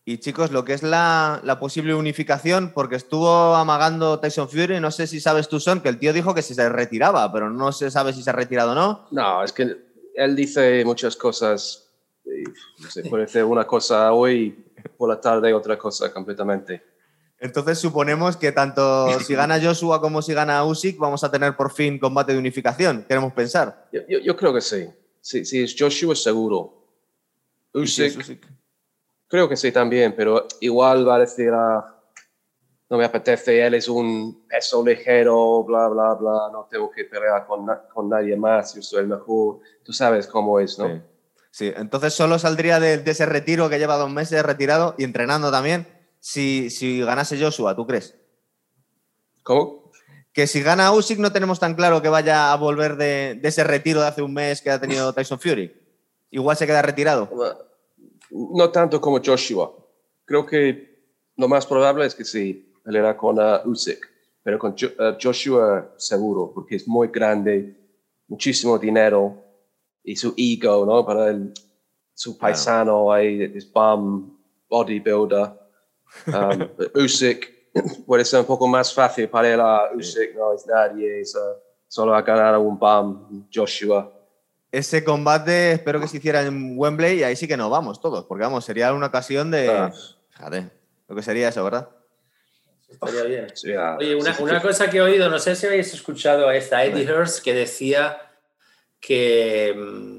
Y 0.09 0.17
chicos, 0.17 0.53
lo 0.53 0.65
que 0.65 0.73
es 0.73 0.83
la, 0.83 1.59
posible 1.61 1.95
unificación, 1.95 2.73
porque 2.73 2.97
estuvo 2.97 3.55
amagando 3.55 4.19
Tyson 4.21 4.49
Fury, 4.49 4.81
no 4.81 4.91
sé 4.91 5.07
si 5.07 5.21
sabes 5.21 5.51
tú, 5.51 5.61
Son, 5.61 5.83
que 5.83 5.91
el 5.91 5.99
tío 5.99 6.15
dijo 6.15 6.35
que 6.35 6.41
se 6.41 6.67
retiraba, 6.71 7.31
pero 7.31 7.51
no 7.51 7.73
se 7.73 7.91
sabe 7.91 8.15
si 8.15 8.23
se 8.23 8.31
ha 8.31 8.33
retirado 8.33 8.73
o 8.73 8.75
no. 8.75 9.07
No, 9.11 9.45
es 9.45 9.53
que 9.53 9.77
él 10.15 10.35
dice 10.35 10.83
muchas 10.87 11.15
cosas, 11.15 11.91
y, 12.25 13.03
puede 13.11 13.29
ser 13.29 13.45
una 13.45 13.67
cosa 13.67 14.11
hoy, 14.15 14.65
por 14.97 15.11
la 15.11 15.21
tarde 15.21 15.53
otra 15.53 15.77
cosa 15.77 16.11
completamente. 16.11 16.83
Entonces 17.39 17.79
suponemos 17.79 18.39
que 18.39 18.51
tanto 18.51 19.11
si 19.21 19.35
gana 19.35 19.61
Joshua 19.63 20.01
como 20.01 20.23
si 20.23 20.33
gana 20.33 20.65
Usyk 20.65 20.97
vamos 20.97 21.23
a 21.23 21.31
tener 21.31 21.55
por 21.55 21.71
fin 21.71 21.99
combate 21.99 22.33
de 22.33 22.39
unificación, 22.39 23.05
queremos 23.07 23.35
pensar. 23.35 23.91
Yo, 23.93 24.35
creo 24.39 24.55
que 24.55 24.63
sí. 24.63 24.89
Sí, 25.21 25.45
sí, 25.45 25.63
es 25.63 25.77
Joshua 25.79 26.15
seguro. 26.15 26.83
Usyk 27.75 28.57
Creo 29.29 29.47
que 29.47 29.57
sí 29.57 29.71
también, 29.71 30.15
pero 30.17 30.47
igual 30.61 31.07
va 31.07 31.17
a 31.17 31.21
decir, 31.21 31.51
ah, 31.53 31.99
no 32.89 32.97
me 32.97 33.05
apetece, 33.05 33.65
él 33.67 33.75
es 33.75 33.87
un 33.87 34.47
peso 34.49 34.85
ligero, 34.85 35.63
bla, 35.65 35.89
bla, 35.89 36.15
bla, 36.15 36.49
no 36.51 36.67
tengo 36.71 36.91
que 36.91 37.05
pelear 37.05 37.47
con, 37.47 37.67
con 37.93 38.09
nadie 38.09 38.35
más, 38.37 38.75
yo 38.75 38.81
soy 38.81 39.01
el 39.01 39.09
mejor. 39.09 39.59
Tú 39.85 39.93
sabes 39.93 40.27
cómo 40.27 40.59
es, 40.59 40.79
¿no? 40.79 41.03
Sí, 41.51 41.71
entonces 41.77 42.15
solo 42.15 42.39
saldría 42.39 42.81
de, 42.81 43.03
ese 43.05 43.27
retiro 43.27 43.69
que 43.69 43.79
lleva 43.79 43.97
dos 43.97 44.11
meses 44.11 44.43
retirado 44.43 44.95
y 44.97 45.05
entrenando 45.05 45.51
también 45.51 45.87
si, 46.21 46.71
si 46.71 47.01
ganase 47.01 47.39
Joshua, 47.39 47.77
¿tú 47.77 47.87
crees? 47.87 48.15
¿Cómo? 49.43 49.91
Que 50.33 50.47
si 50.47 50.63
gana 50.63 50.93
Usyk 50.93 51.19
no 51.19 51.33
tenemos 51.33 51.61
tan 51.61 51.75
claro 51.75 52.01
que 52.01 52.09
vaya 52.09 52.53
a 52.53 52.57
volver 52.57 52.97
de, 52.97 53.39
de 53.41 53.49
ese 53.49 53.65
retiro 53.65 54.01
de 54.01 54.07
hace 54.07 54.23
un 54.23 54.33
mes 54.33 54.63
que 54.63 54.71
ha 54.71 54.81
tenido 54.81 55.13
Tyson 55.13 55.39
Fury. 55.39 55.75
Igual 56.31 56.57
se 56.57 56.67
queda 56.67 56.81
retirado 56.81 57.29
no 58.31 58.71
tanto 58.71 59.01
como 59.01 59.21
Joshua. 59.25 59.73
Creo 60.25 60.45
que 60.45 60.89
lo 61.37 61.49
más 61.49 61.67
probable 61.67 62.07
es 62.07 62.15
que 62.15 62.25
sí, 62.25 62.75
peleará 62.85 63.17
con 63.17 63.39
uh, 63.39 63.61
Usyk, 63.65 64.09
pero 64.43 64.59
con 64.59 64.73
uh, 64.73 65.17
Joshua 65.21 65.95
seguro, 65.97 66.51
porque 66.55 66.77
es 66.77 66.87
muy 66.87 67.09
grande, 67.09 67.77
muchísimo 68.27 68.79
dinero 68.79 69.45
y 70.03 70.17
su 70.17 70.35
ego, 70.37 70.85
¿no? 70.85 71.05
Para 71.05 71.29
el, 71.29 71.53
su 72.15 72.37
paisano, 72.37 73.13
ahí, 73.13 73.43
es 73.43 73.71
bomb, 73.73 74.33
bodybuilder. 74.69 75.53
Um, 76.27 76.69
Usyk 77.03 77.73
puede 78.07 78.25
ser 78.25 78.41
un 78.41 78.47
poco 78.47 78.67
más 78.67 78.93
fácil 78.93 79.29
para 79.29 79.53
él. 79.53 79.61
Uh, 79.61 79.99
Usyk 79.99 80.35
no 80.35 80.53
es 80.53 80.67
nadie, 80.67 81.21
es 81.21 81.37
solo 81.89 82.15
a 82.15 82.23
ganar 82.23 82.55
a 82.55 82.59
un 82.59 82.79
PAM 82.79 83.49
Joshua. 83.53 84.13
Ese 84.71 85.03
combate 85.03 85.73
espero 85.73 86.01
que 86.01 86.09
se 86.09 86.19
hiciera 86.19 86.43
en 86.43 86.75
Wembley 86.77 87.21
y 87.21 87.23
ahí 87.23 87.37
sí 87.37 87.49
que 87.49 87.57
nos 87.57 87.71
vamos 87.71 88.01
todos, 88.01 88.25
porque 88.27 88.45
vamos, 88.45 88.65
sería 88.65 88.93
una 88.93 89.07
ocasión 89.07 89.51
de... 89.51 89.69
Ah. 89.71 89.93
Fíjate, 90.31 90.71
lo 91.09 91.17
que 91.17 91.23
sería 91.23 91.49
eso, 91.49 91.65
¿verdad? 91.65 91.89
Estaría 92.89 93.23
bien. 93.25 93.47
Sí, 93.55 93.73
ah, 93.73 93.97
Oye, 93.99 94.15
una, 94.15 94.35
sí, 94.35 94.43
una 94.43 94.61
sí. 94.61 94.67
cosa 94.67 94.91
que 94.91 94.99
he 94.99 95.01
oído, 95.03 95.29
no 95.31 95.39
sé 95.39 95.57
si 95.57 95.67
habéis 95.67 95.93
escuchado 95.95 96.49
a 96.49 96.57
esta 96.57 96.85
Eddie 96.85 97.11
Hurst 97.11 97.43
que 97.43 97.55
decía 97.55 98.19
que, 99.01 99.75
mm, 99.77 100.19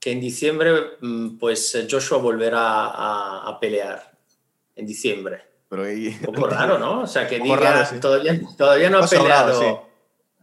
que 0.00 0.12
en 0.12 0.20
diciembre 0.20 0.72
mm, 1.00 1.38
pues 1.38 1.86
Joshua 1.90 2.18
volverá 2.18 2.60
a, 2.86 3.48
a 3.48 3.60
pelear 3.60 4.12
en 4.76 4.86
diciembre. 4.86 5.42
Pero 5.68 5.90
y- 5.90 6.08
Un 6.08 6.34
poco 6.34 6.46
raro, 6.48 6.78
¿no? 6.78 7.02
O 7.02 7.06
sea, 7.06 7.26
que 7.26 7.38
diga, 7.40 7.56
raro, 7.56 7.86
sí. 7.86 8.00
todavía, 8.00 8.40
todavía 8.56 8.90
no 8.90 8.98
ha 8.98 9.06
sobrado, 9.06 9.58
peleado 9.58 9.88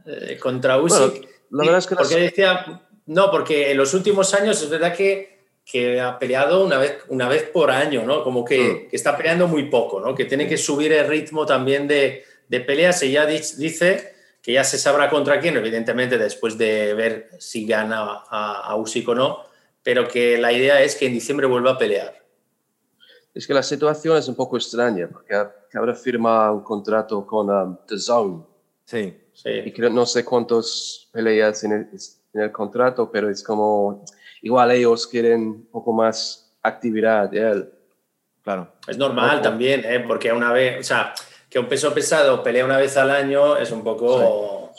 eh, 0.05 0.37
contra 0.39 0.79
Usyk. 0.79 0.97
Bueno, 0.99 1.27
la 1.51 1.63
verdad 1.63 1.77
es 1.79 1.87
que 1.87 1.95
porque 1.95 2.15
decía, 2.15 2.81
no, 3.11 3.29
porque 3.31 3.71
en 3.71 3.77
los 3.77 3.93
últimos 3.93 4.33
años 4.33 4.61
es 4.61 4.69
verdad 4.69 4.95
que, 4.95 5.39
que 5.65 5.99
ha 5.99 6.17
peleado 6.17 6.63
una 6.65 6.77
vez, 6.77 6.97
una 7.09 7.27
vez 7.27 7.43
por 7.43 7.69
año, 7.71 8.03
¿no? 8.03 8.23
Como 8.23 8.43
que, 8.45 8.59
Mm. 8.59 8.89
que 8.89 8.95
está 8.95 9.15
peleando 9.17 9.47
muy 9.47 9.69
poco, 9.69 9.99
¿no? 9.99 10.15
Que 10.15 10.25
tiene 10.25 10.47
que 10.47 10.57
subir 10.57 10.91
el 10.93 11.07
ritmo 11.07 11.45
también 11.45 11.87
de, 11.87 12.23
de 12.47 12.59
peleas 12.61 13.01
y 13.03 13.11
ya 13.11 13.25
di- 13.25 13.41
dice 13.57 14.13
que 14.41 14.53
ya 14.53 14.63
se 14.63 14.77
sabrá 14.77 15.09
contra 15.09 15.39
quién, 15.39 15.55
evidentemente 15.57 16.17
después 16.17 16.57
de 16.57 16.93
ver 16.95 17.29
si 17.39 17.65
gana 17.65 18.23
a, 18.29 18.61
a 18.71 18.75
Usyk 18.75 19.07
o 19.09 19.15
no, 19.15 19.39
pero 19.83 20.07
que 20.07 20.37
la 20.37 20.51
idea 20.51 20.81
es 20.81 20.95
que 20.95 21.05
en 21.05 21.13
diciembre 21.13 21.45
vuelva 21.47 21.71
a 21.71 21.77
pelear. 21.77 22.19
Es 23.33 23.45
que 23.47 23.53
la 23.53 23.63
situación 23.63 24.17
es 24.17 24.27
un 24.27 24.35
poco 24.35 24.57
extraña, 24.57 25.07
porque 25.07 25.33
ahora 25.77 25.95
firma 25.95 26.51
un 26.51 26.63
contrato 26.63 27.25
con 27.25 27.49
um, 27.49 27.77
The 27.87 27.97
Zone 27.97 28.43
Sí. 28.85 28.97
y 28.97 29.61
Sí. 29.63 29.71
creo, 29.73 29.89
no 29.89 30.05
sé 30.05 30.25
cuántos 30.25 31.07
peleas 31.13 31.63
en 31.63 31.71
el, 31.71 31.87
en 32.33 32.41
el 32.41 32.51
contrato, 32.51 33.09
pero 33.11 33.29
es 33.29 33.43
como, 33.43 34.03
igual 34.41 34.71
ellos 34.71 35.07
quieren 35.07 35.41
un 35.41 35.65
poco 35.71 35.91
más 35.93 36.53
actividad 36.63 37.29
de 37.29 37.39
él. 37.51 37.71
Claro. 38.43 38.71
Es 38.87 38.97
normal 38.97 39.35
Ojo. 39.35 39.41
también, 39.43 39.83
¿eh? 39.85 39.99
porque 40.07 40.31
una 40.31 40.51
vez, 40.51 40.79
o 40.79 40.83
sea, 40.83 41.13
que 41.49 41.59
un 41.59 41.67
peso 41.67 41.93
pesado 41.93 42.41
pelea 42.41 42.65
una 42.65 42.77
vez 42.77 42.95
al 42.97 43.11
año 43.11 43.57
es 43.57 43.71
un 43.71 43.83
poco... 43.83 44.71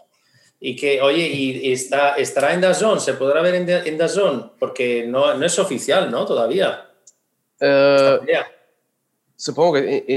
Y 0.65 0.77
que, 0.77 1.03
oye, 1.03 1.27
y, 1.27 1.69
y 1.69 1.73
está, 1.73 2.15
estará 2.15 2.55
en 2.55 2.61
Dazón, 2.61 3.01
se 3.01 3.15
podrá 3.15 3.43
ver 3.43 3.57
en, 3.57 3.69
en 3.69 3.99
Dazón, 3.99 4.53
porque 4.61 5.05
no, 5.09 5.35
no 5.35 5.45
es 5.45 5.59
oficial, 5.59 6.09
¿no? 6.09 6.25
Todavía. 6.25 6.89
Eh, 7.59 8.21
Ya. 8.29 8.47
supongo 9.35 9.73
que 9.75 10.05
en, 10.07 10.15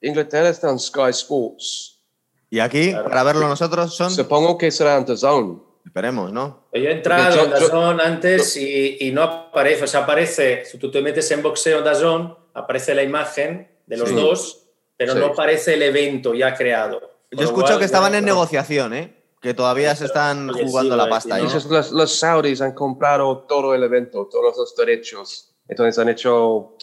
en 0.00 0.08
Inglaterra 0.08 0.48
están 0.48 0.78
Sky 0.78 1.10
Sports. 1.10 2.00
Y 2.48 2.60
aquí, 2.60 2.90
Claro. 2.92 3.08
para 3.10 3.22
verlo 3.24 3.46
nosotros, 3.48 3.94
son... 3.94 4.10
Supongo 4.10 4.56
que 4.56 4.70
será 4.70 4.96
en 4.96 5.16
Zone. 5.16 5.58
Esperemos, 5.84 6.32
¿no? 6.32 6.64
Yo 6.72 6.80
he 6.88 6.92
entrado 6.92 7.36
yo- 7.36 7.44
en 7.44 7.50
Dazón 7.50 8.00
antes 8.00 8.56
y, 8.56 8.96
y 9.00 9.10
no 9.12 9.22
aparece, 9.22 9.84
o 9.84 9.86
sea, 9.86 10.00
aparece, 10.04 10.64
si 10.64 10.78
tú 10.78 10.90
te 10.90 11.02
metes 11.02 11.30
en 11.30 11.42
boxeo 11.42 11.78
en 11.78 11.84
Dazón, 11.84 12.36
aparece 12.54 12.94
la 12.94 13.02
imagen 13.02 13.68
de 13.86 13.96
los 13.96 14.08
Sí. 14.08 14.14
dos, 14.14 14.68
pero 14.96 15.12
Sí. 15.14 15.18
no 15.18 15.26
aparece 15.26 15.74
el 15.74 15.82
evento 15.82 16.34
ya 16.34 16.54
creado. 16.54 17.00
Con 17.00 17.38
Yo 17.38 17.44
escucho 17.44 17.66
cual, 17.68 17.78
que 17.80 17.84
estaban 17.84 18.14
en 18.14 18.24
negociación, 18.24 18.94
¿eh? 18.94 19.16
Que 19.40 19.54
todavía 19.54 19.94
se 19.96 20.04
están 20.06 20.50
oye, 20.50 20.62
sí, 20.62 20.68
jugando 20.70 20.96
la 20.96 21.08
pasta. 21.08 21.36
¿no? 21.38 21.44
Esos- 21.46 21.66
los, 21.66 21.90
los 21.90 22.14
saudis 22.18 22.60
han 22.60 22.72
comprado 22.72 23.38
todo 23.48 23.74
el 23.74 23.82
evento, 23.82 24.28
todos 24.30 24.56
los 24.56 24.76
derechos. 24.76 25.54
Entonces 25.66 25.98
han 25.98 26.08
hecho, 26.08 26.76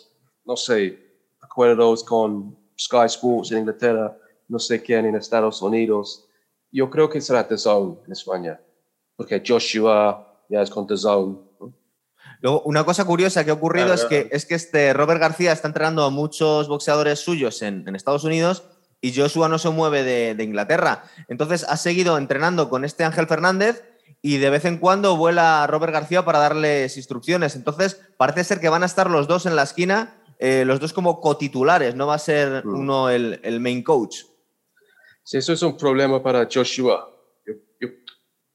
no 0.45 0.57
sé, 0.57 0.99
acuerdos 1.41 2.03
con 2.03 2.57
Sky 2.77 3.05
Sports 3.05 3.51
en 3.51 3.59
Inglaterra, 3.59 4.17
no 4.49 4.59
sé 4.59 4.81
quién 4.83 5.05
en 5.05 5.15
Estados 5.15 5.61
Unidos. 5.61 6.25
Yo 6.71 6.89
creo 6.89 7.09
que 7.09 7.21
será 7.21 7.47
The 7.47 7.57
Zone 7.57 7.97
en 8.05 8.11
España, 8.11 8.59
porque 9.19 9.43
Joshua 9.45 10.25
ya 10.49 10.61
es 10.61 10.69
con 10.69 10.87
The 10.87 10.95
Zone. 10.95 11.35
¿no? 11.59 11.73
Luego, 12.39 12.61
una 12.61 12.85
cosa 12.85 13.03
curiosa 13.03 13.43
que 13.43 13.51
ha 13.51 13.53
ocurrido 13.53 13.87
Claro, 13.87 14.01
es, 14.01 14.05
que, 14.07 14.21
claro. 14.21 14.29
es 14.37 14.45
que 14.45 14.55
este 14.55 14.93
Robert 14.93 15.19
García 15.19 15.51
está 15.51 15.67
entrenando 15.67 16.05
a 16.05 16.09
muchos 16.09 16.69
boxeadores 16.69 17.19
suyos 17.19 17.61
en, 17.61 17.85
en 17.85 17.97
Estados 17.97 18.23
Unidos 18.23 18.63
y 19.01 19.13
Joshua 19.13 19.49
no 19.49 19.59
se 19.59 19.69
mueve 19.71 20.03
de, 20.03 20.35
de 20.35 20.43
Inglaterra. 20.45 21.03
Entonces 21.27 21.65
ha 21.67 21.75
seguido 21.75 22.17
entrenando 22.17 22.69
con 22.69 22.85
este 22.85 23.03
Ángel 23.03 23.27
Fernández 23.27 23.83
y 24.21 24.37
de 24.37 24.49
vez 24.49 24.63
en 24.63 24.77
cuando 24.77 25.17
vuela 25.17 25.67
Robert 25.67 25.91
García 25.91 26.23
para 26.23 26.39
darles 26.39 26.95
instrucciones. 26.95 27.57
Entonces 27.57 27.99
parece 28.15 28.45
ser 28.45 28.61
que 28.61 28.69
van 28.69 28.83
a 28.83 28.85
estar 28.85 29.09
los 29.09 29.27
dos 29.27 29.45
en 29.45 29.57
la 29.57 29.63
esquina, 29.63 30.15
eh, 30.39 30.63
los 30.65 30.79
dos 30.79 30.93
como 30.93 31.19
cotitulares, 31.19 31.93
no 31.95 32.07
va 32.07 32.15
a 32.15 32.19
ser 32.19 32.65
Mm. 32.65 32.73
uno 32.73 33.09
el, 33.09 33.41
el 33.43 33.59
main 33.59 33.83
coach. 33.83 34.19
Sí, 35.23 35.37
eso 35.37 35.51
es 35.51 35.61
un 35.61 35.75
problema 35.77 36.23
para 36.23 36.47
Joshua. 36.51 37.18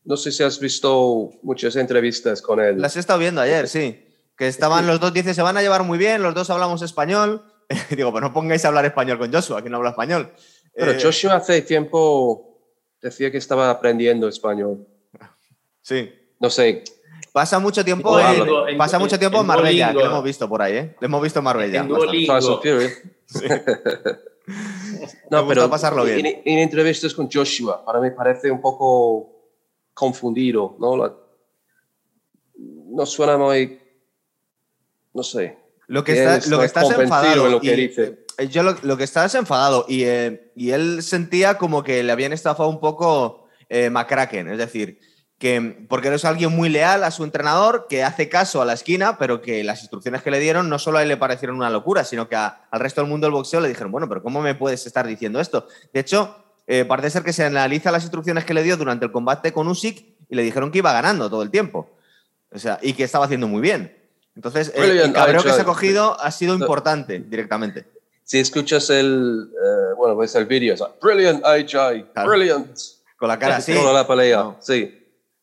No 0.04 0.16
sé 0.16 0.30
si 0.32 0.42
has 0.42 0.58
visto 0.60 1.30
muchas 1.42 1.76
entrevistas 1.76 2.42
con 2.42 2.60
él. 2.60 2.80
Las 2.80 2.96
he 2.96 3.00
estado 3.00 3.18
viendo 3.18 3.40
ayer, 3.40 3.68
sí. 3.68 4.04
Que 4.36 4.48
estaban 4.48 4.86
los 4.86 5.00
dos, 5.00 5.12
dice, 5.12 5.32
se 5.32 5.42
van 5.42 5.56
a 5.56 5.62
llevar 5.62 5.82
muy 5.84 5.96
bien, 5.96 6.22
los 6.22 6.34
dos 6.34 6.50
hablamos 6.50 6.82
español. 6.82 7.42
Digo, 7.90 8.10
pues 8.12 8.20
no 8.22 8.32
pongáis 8.32 8.64
a 8.64 8.68
hablar 8.68 8.84
español 8.84 9.18
con 9.18 9.32
Joshua, 9.32 9.62
que 9.62 9.70
no 9.70 9.78
habla 9.78 9.90
español. 9.90 10.32
Pero 10.74 10.90
Eh, 10.92 10.98
Joshua 11.02 11.36
hace 11.36 11.62
tiempo 11.62 12.58
decía 13.00 13.30
que 13.30 13.38
estaba 13.38 13.70
aprendiendo 13.70 14.28
español. 14.28 14.86
Sí. 15.82 16.12
No 16.40 16.50
sé, 16.50 16.82
Pasa 17.32 17.58
mucho 17.58 17.84
tiempo, 17.84 18.18
en, 18.20 18.46
en- 18.68 18.78
pasa 18.78 18.96
mucho 18.98 19.18
tiempo 19.18 19.38
en 19.38 19.40
en 19.42 19.46
Marbella, 19.48 19.86
que 19.88 19.92
Duolingo. 19.94 20.08
lo 20.08 20.14
hemos 20.18 20.24
visto 20.24 20.48
por 20.48 20.62
ahí, 20.62 20.76
¿eh? 20.76 20.96
Lo 21.00 21.06
hemos 21.06 21.20
visto 21.22 21.40
en 21.40 21.44
Marbella. 21.44 21.80
En. 21.80 21.88
Duolingo. 21.88 22.32
Me 24.46 24.58
No, 25.30 25.38
gusta 25.40 25.48
pero 25.48 25.70
pasarlo 25.70 26.04
bien. 26.04 26.24
En, 26.26 26.42
en 26.44 26.58
entrevistas 26.60 27.12
con 27.14 27.28
Joshua, 27.30 27.84
para 27.84 28.00
mí 28.00 28.10
parece 28.10 28.50
un 28.50 28.60
poco 28.60 29.33
confundido, 29.94 30.76
¿no? 30.78 30.96
La- 30.96 31.14
no 32.58 33.06
suena 33.06 33.36
muy, 33.36 33.80
no 35.12 35.22
sé. 35.22 35.58
Lo 35.86 36.02
que, 36.04 36.12
está, 36.12 36.48
lo 36.48 36.58
que 36.60 36.66
estás 36.66 36.90
enfadado. 36.90 37.46
en 37.46 37.52
lo 37.52 37.60
que 37.60 37.72
y- 37.74 37.88
dice. 37.88 38.24
Yo 38.50 38.62
lo, 38.64 38.74
lo 38.82 38.96
que 38.96 39.04
estás 39.04 39.32
es 39.32 39.38
enfadado 39.38 39.84
y, 39.88 40.02
eh, 40.04 40.50
y 40.56 40.70
él 40.70 41.02
sentía 41.04 41.56
como 41.56 41.84
que 41.84 42.02
le 42.02 42.10
habían 42.10 42.32
estafado 42.32 42.68
un 42.68 42.80
poco 42.80 43.46
eh, 43.68 43.90
McCracken, 43.90 44.48
es 44.48 44.58
decir, 44.58 44.98
que 45.38 45.86
porque 45.88 46.08
eres 46.08 46.24
alguien 46.24 46.50
muy 46.50 46.68
leal 46.68 47.04
a 47.04 47.12
su 47.12 47.22
entrenador, 47.22 47.86
que 47.88 48.02
hace 48.02 48.28
caso 48.28 48.60
a 48.60 48.64
la 48.64 48.72
esquina, 48.72 49.18
pero 49.18 49.40
que 49.40 49.62
las 49.62 49.82
instrucciones 49.82 50.22
que 50.22 50.32
le 50.32 50.40
dieron 50.40 50.68
no 50.68 50.80
solo 50.80 50.98
a 50.98 51.02
él 51.02 51.08
le 51.08 51.16
parecieron 51.16 51.56
una 51.56 51.70
locura, 51.70 52.02
sino 52.04 52.28
que 52.28 52.34
a- 52.34 52.66
al 52.72 52.80
resto 52.80 53.02
del 53.02 53.10
mundo 53.10 53.26
del 53.26 53.34
boxeo 53.34 53.60
le 53.60 53.68
dijeron, 53.68 53.92
bueno, 53.92 54.08
pero 54.08 54.20
¿cómo 54.22 54.40
me 54.42 54.54
puedes 54.56 54.84
estar 54.86 55.06
diciendo 55.06 55.38
esto? 55.40 55.68
De 55.92 56.00
hecho, 56.00 56.43
eh, 56.66 56.84
parece 56.84 57.10
ser 57.10 57.22
que 57.22 57.32
se 57.32 57.44
analiza 57.44 57.90
las 57.92 58.02
instrucciones 58.02 58.44
que 58.44 58.54
le 58.54 58.62
dio 58.62 58.76
durante 58.76 59.04
el 59.04 59.12
combate 59.12 59.52
con 59.52 59.68
Usyk 59.68 60.04
y 60.28 60.34
le 60.34 60.42
dijeron 60.42 60.70
que 60.70 60.78
iba 60.78 60.92
ganando 60.92 61.28
todo 61.28 61.42
el 61.42 61.50
tiempo. 61.50 61.90
O 62.50 62.58
sea, 62.58 62.78
y 62.82 62.92
que 62.94 63.04
estaba 63.04 63.24
haciendo 63.26 63.48
muy 63.48 63.60
bien. 63.60 63.96
Entonces, 64.36 64.72
el 64.74 65.12
cabreo 65.12 65.42
que 65.42 65.52
se 65.52 65.60
ha 65.60 65.64
cogido 65.64 66.18
ha 66.20 66.30
sido 66.30 66.54
importante 66.54 67.18
directamente. 67.20 67.86
Si 68.24 68.38
escuchas 68.38 68.88
el, 68.90 69.50
eh, 69.52 69.94
bueno, 69.96 70.16
ves 70.16 70.34
el 70.34 70.46
vídeo, 70.46 70.72
es 70.74 70.80
like, 70.80 70.94
brilliant, 71.02 71.44
AJ, 71.44 72.12
Claro. 72.12 72.30
brilliant. 72.30 72.78
Con 73.16 73.28
la 73.28 73.38
cara 73.38 73.56
así. 73.56 73.74
Toda 73.74 73.92
la 73.92 74.06
pelea, 74.06 74.38
No. 74.38 74.56
sí. 74.60 75.00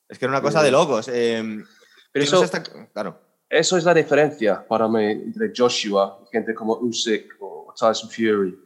Es 0.09 0.17
que 0.17 0.25
era 0.25 0.31
una 0.33 0.41
cosa 0.41 0.61
de 0.63 0.71
locos. 0.71 1.07
eh, 1.13 1.63
Pero 2.11 2.25
eso, 2.25 2.41
hasta- 2.43 2.63
claro. 2.63 3.17
eso 3.49 3.77
es 3.77 3.83
la 3.85 3.93
diferencia 3.93 4.65
para 4.67 4.87
mí 4.89 5.05
entre 5.05 5.53
Joshua 5.55 6.19
y 6.25 6.31
gente 6.31 6.53
como 6.53 6.73
Usyk 6.79 7.35
o 7.39 7.73
Tyson 7.77 8.09
Fury. 8.09 8.57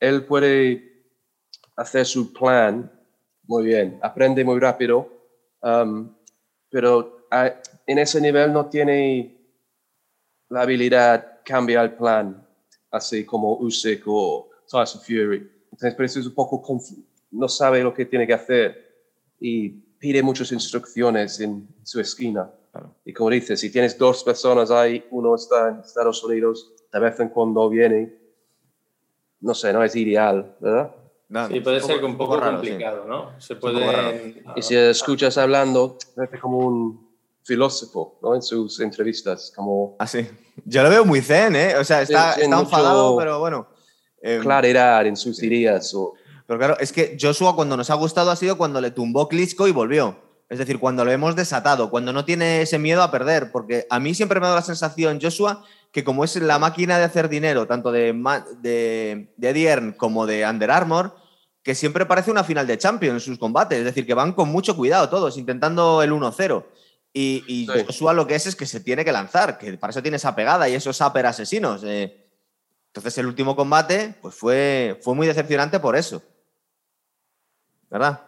Él 0.00 0.24
puede 0.24 0.95
hacer 1.76 2.06
su 2.06 2.32
plan 2.32 2.90
muy 3.46 3.64
bien, 3.66 3.98
aprende 4.02 4.44
muy 4.44 4.58
rápido, 4.58 5.08
um, 5.62 6.12
pero 6.70 7.28
en 7.86 7.98
ese 7.98 8.20
nivel 8.20 8.52
no 8.52 8.66
tiene 8.66 9.36
la 10.48 10.62
habilidad 10.62 11.40
cambiar 11.44 11.84
el 11.84 11.94
plan, 11.94 12.46
así 12.90 13.24
como 13.24 13.56
Usyk 13.58 14.02
o 14.06 14.50
Tyson 14.68 15.00
Fury. 15.00 15.50
Entonces, 15.64 15.94
por 15.94 16.04
eso 16.04 16.20
es 16.20 16.26
un 16.26 16.34
poco 16.34 16.62
no 17.32 17.48
sabe 17.48 17.82
lo 17.82 17.92
que 17.92 18.06
tiene 18.06 18.26
que 18.26 18.34
hacer 18.34 18.86
y 19.38 19.68
pide 19.68 20.22
muchas 20.22 20.50
instrucciones 20.52 21.40
en 21.40 21.68
su 21.82 22.00
esquina. 22.00 22.50
Claro. 22.72 22.94
Y 23.04 23.12
como 23.12 23.30
dices, 23.30 23.60
si 23.60 23.70
tienes 23.70 23.96
dos 23.96 24.24
personas 24.24 24.70
ahí, 24.70 25.04
uno 25.10 25.34
está 25.34 25.68
en 25.68 25.80
Estados 25.80 26.22
Unidos, 26.24 26.72
de 26.92 27.00
vez 27.00 27.18
en 27.20 27.28
cuando 27.28 27.68
viene, 27.68 28.14
no 29.40 29.54
sé, 29.54 29.72
no 29.72 29.82
es 29.82 29.94
ideal, 29.96 30.56
¿verdad? 30.60 30.94
No, 31.28 31.48
Sí, 31.48 31.60
puede 31.60 31.76
un 31.78 31.82
ser 31.82 31.96
poco- 31.96 32.00
que 32.00 32.06
un 32.12 32.16
poco, 32.18 32.36
raro, 32.36 32.60
sí. 32.62 32.68
complicado, 32.68 33.04
¿no? 33.06 33.32
Se 33.40 33.54
un 33.54 33.60
poco 33.60 33.72
puede. 33.74 34.42
Y 34.54 34.62
si 34.62 34.76
escuchas 34.76 35.36
hablando, 35.38 35.98
parece 36.14 36.38
como 36.38 36.58
un 36.58 37.06
filósofo, 37.42 38.18
¿no? 38.22 38.34
En 38.34 38.42
sus 38.42 38.78
entrevistas, 38.80 39.52
como 39.54 39.96
Ah, 39.98 40.06
sí. 40.06 40.26
Yo 40.64 40.82
lo 40.82 40.90
veo 40.90 41.04
muy 41.04 41.20
zen, 41.20 41.56
¿eh? 41.56 41.76
O 41.76 41.84
sea, 41.84 42.02
está, 42.02 42.34
Sí, 42.34 42.42
está 42.42 42.60
enfadado, 42.60 43.16
pero 43.16 43.38
bueno. 43.40 43.66
eh, 44.22 44.38
claridad 44.42 45.06
en 45.06 45.16
sus 45.16 45.42
ideas. 45.42 45.92
O, 45.94 46.14
Pero 46.46 46.58
claro, 46.58 46.76
es 46.80 46.92
que 46.92 47.16
Joshua 47.20 47.54
cuando 47.56 47.76
nos 47.76 47.90
ha 47.90 47.94
gustado 47.94 48.30
ha 48.30 48.36
sido 48.36 48.56
cuando 48.56 48.80
le 48.80 48.90
tumbó 48.92 49.28
Klitschko 49.28 49.66
y 49.68 49.72
volvió. 49.72 50.16
Es 50.48 50.58
decir, 50.58 50.78
cuando 50.78 51.04
lo 51.04 51.10
hemos 51.10 51.34
desatado, 51.34 51.90
cuando 51.90 52.12
no 52.12 52.24
tiene 52.24 52.62
ese 52.62 52.78
miedo 52.78 53.02
a 53.02 53.10
perder. 53.10 53.50
Porque 53.50 53.84
a 53.90 53.98
mí 53.98 54.14
siempre 54.14 54.38
me 54.38 54.46
ha 54.46 54.50
dado 54.50 54.60
la 54.60 54.64
sensación, 54.64 55.18
Joshua, 55.20 55.64
que 55.96 56.04
como 56.04 56.24
es 56.24 56.36
la 56.36 56.58
máquina 56.58 56.98
de 56.98 57.04
hacer 57.04 57.26
dinero, 57.26 57.66
tanto 57.66 57.90
de, 57.90 58.12
de, 58.60 59.52
Hearn 59.54 59.92
como 59.94 60.26
de 60.26 60.46
Under 60.46 60.70
Armour, 60.70 61.16
que 61.62 61.74
siempre 61.74 62.04
parece 62.04 62.30
una 62.30 62.44
final 62.44 62.66
de 62.66 62.76
Champions 62.76 63.14
en 63.14 63.20
sus 63.20 63.38
combates, 63.38 63.78
es 63.78 63.84
decir, 63.86 64.04
que 64.04 64.12
van 64.12 64.34
con 64.34 64.50
mucho 64.50 64.76
cuidado 64.76 65.08
todos, 65.08 65.38
intentando 65.38 66.02
el 66.02 66.12
1-0. 66.12 66.66
Y, 67.14 67.42
y 67.48 67.66
Sí. 67.66 67.84
Joshua 67.86 68.12
lo 68.12 68.26
que 68.26 68.34
es 68.34 68.46
es 68.46 68.54
que 68.54 68.66
se 68.66 68.80
tiene 68.80 69.06
que 69.06 69.10
lanzar, 69.12 69.56
que 69.56 69.72
para 69.78 69.90
eso 69.90 70.02
tiene 70.02 70.18
esa 70.18 70.36
pegada 70.36 70.68
y 70.68 70.74
esos 70.74 71.00
upper 71.00 71.24
asesinos. 71.24 71.82
eh. 71.84 72.28
Entonces 72.88 73.16
el 73.16 73.24
último 73.24 73.56
combate 73.56 74.16
pues 74.20 74.34
fue, 74.34 75.00
fue 75.02 75.14
muy 75.14 75.26
decepcionante 75.26 75.80
por 75.80 75.96
eso. 75.96 76.22
¿Verdad? 77.88 78.20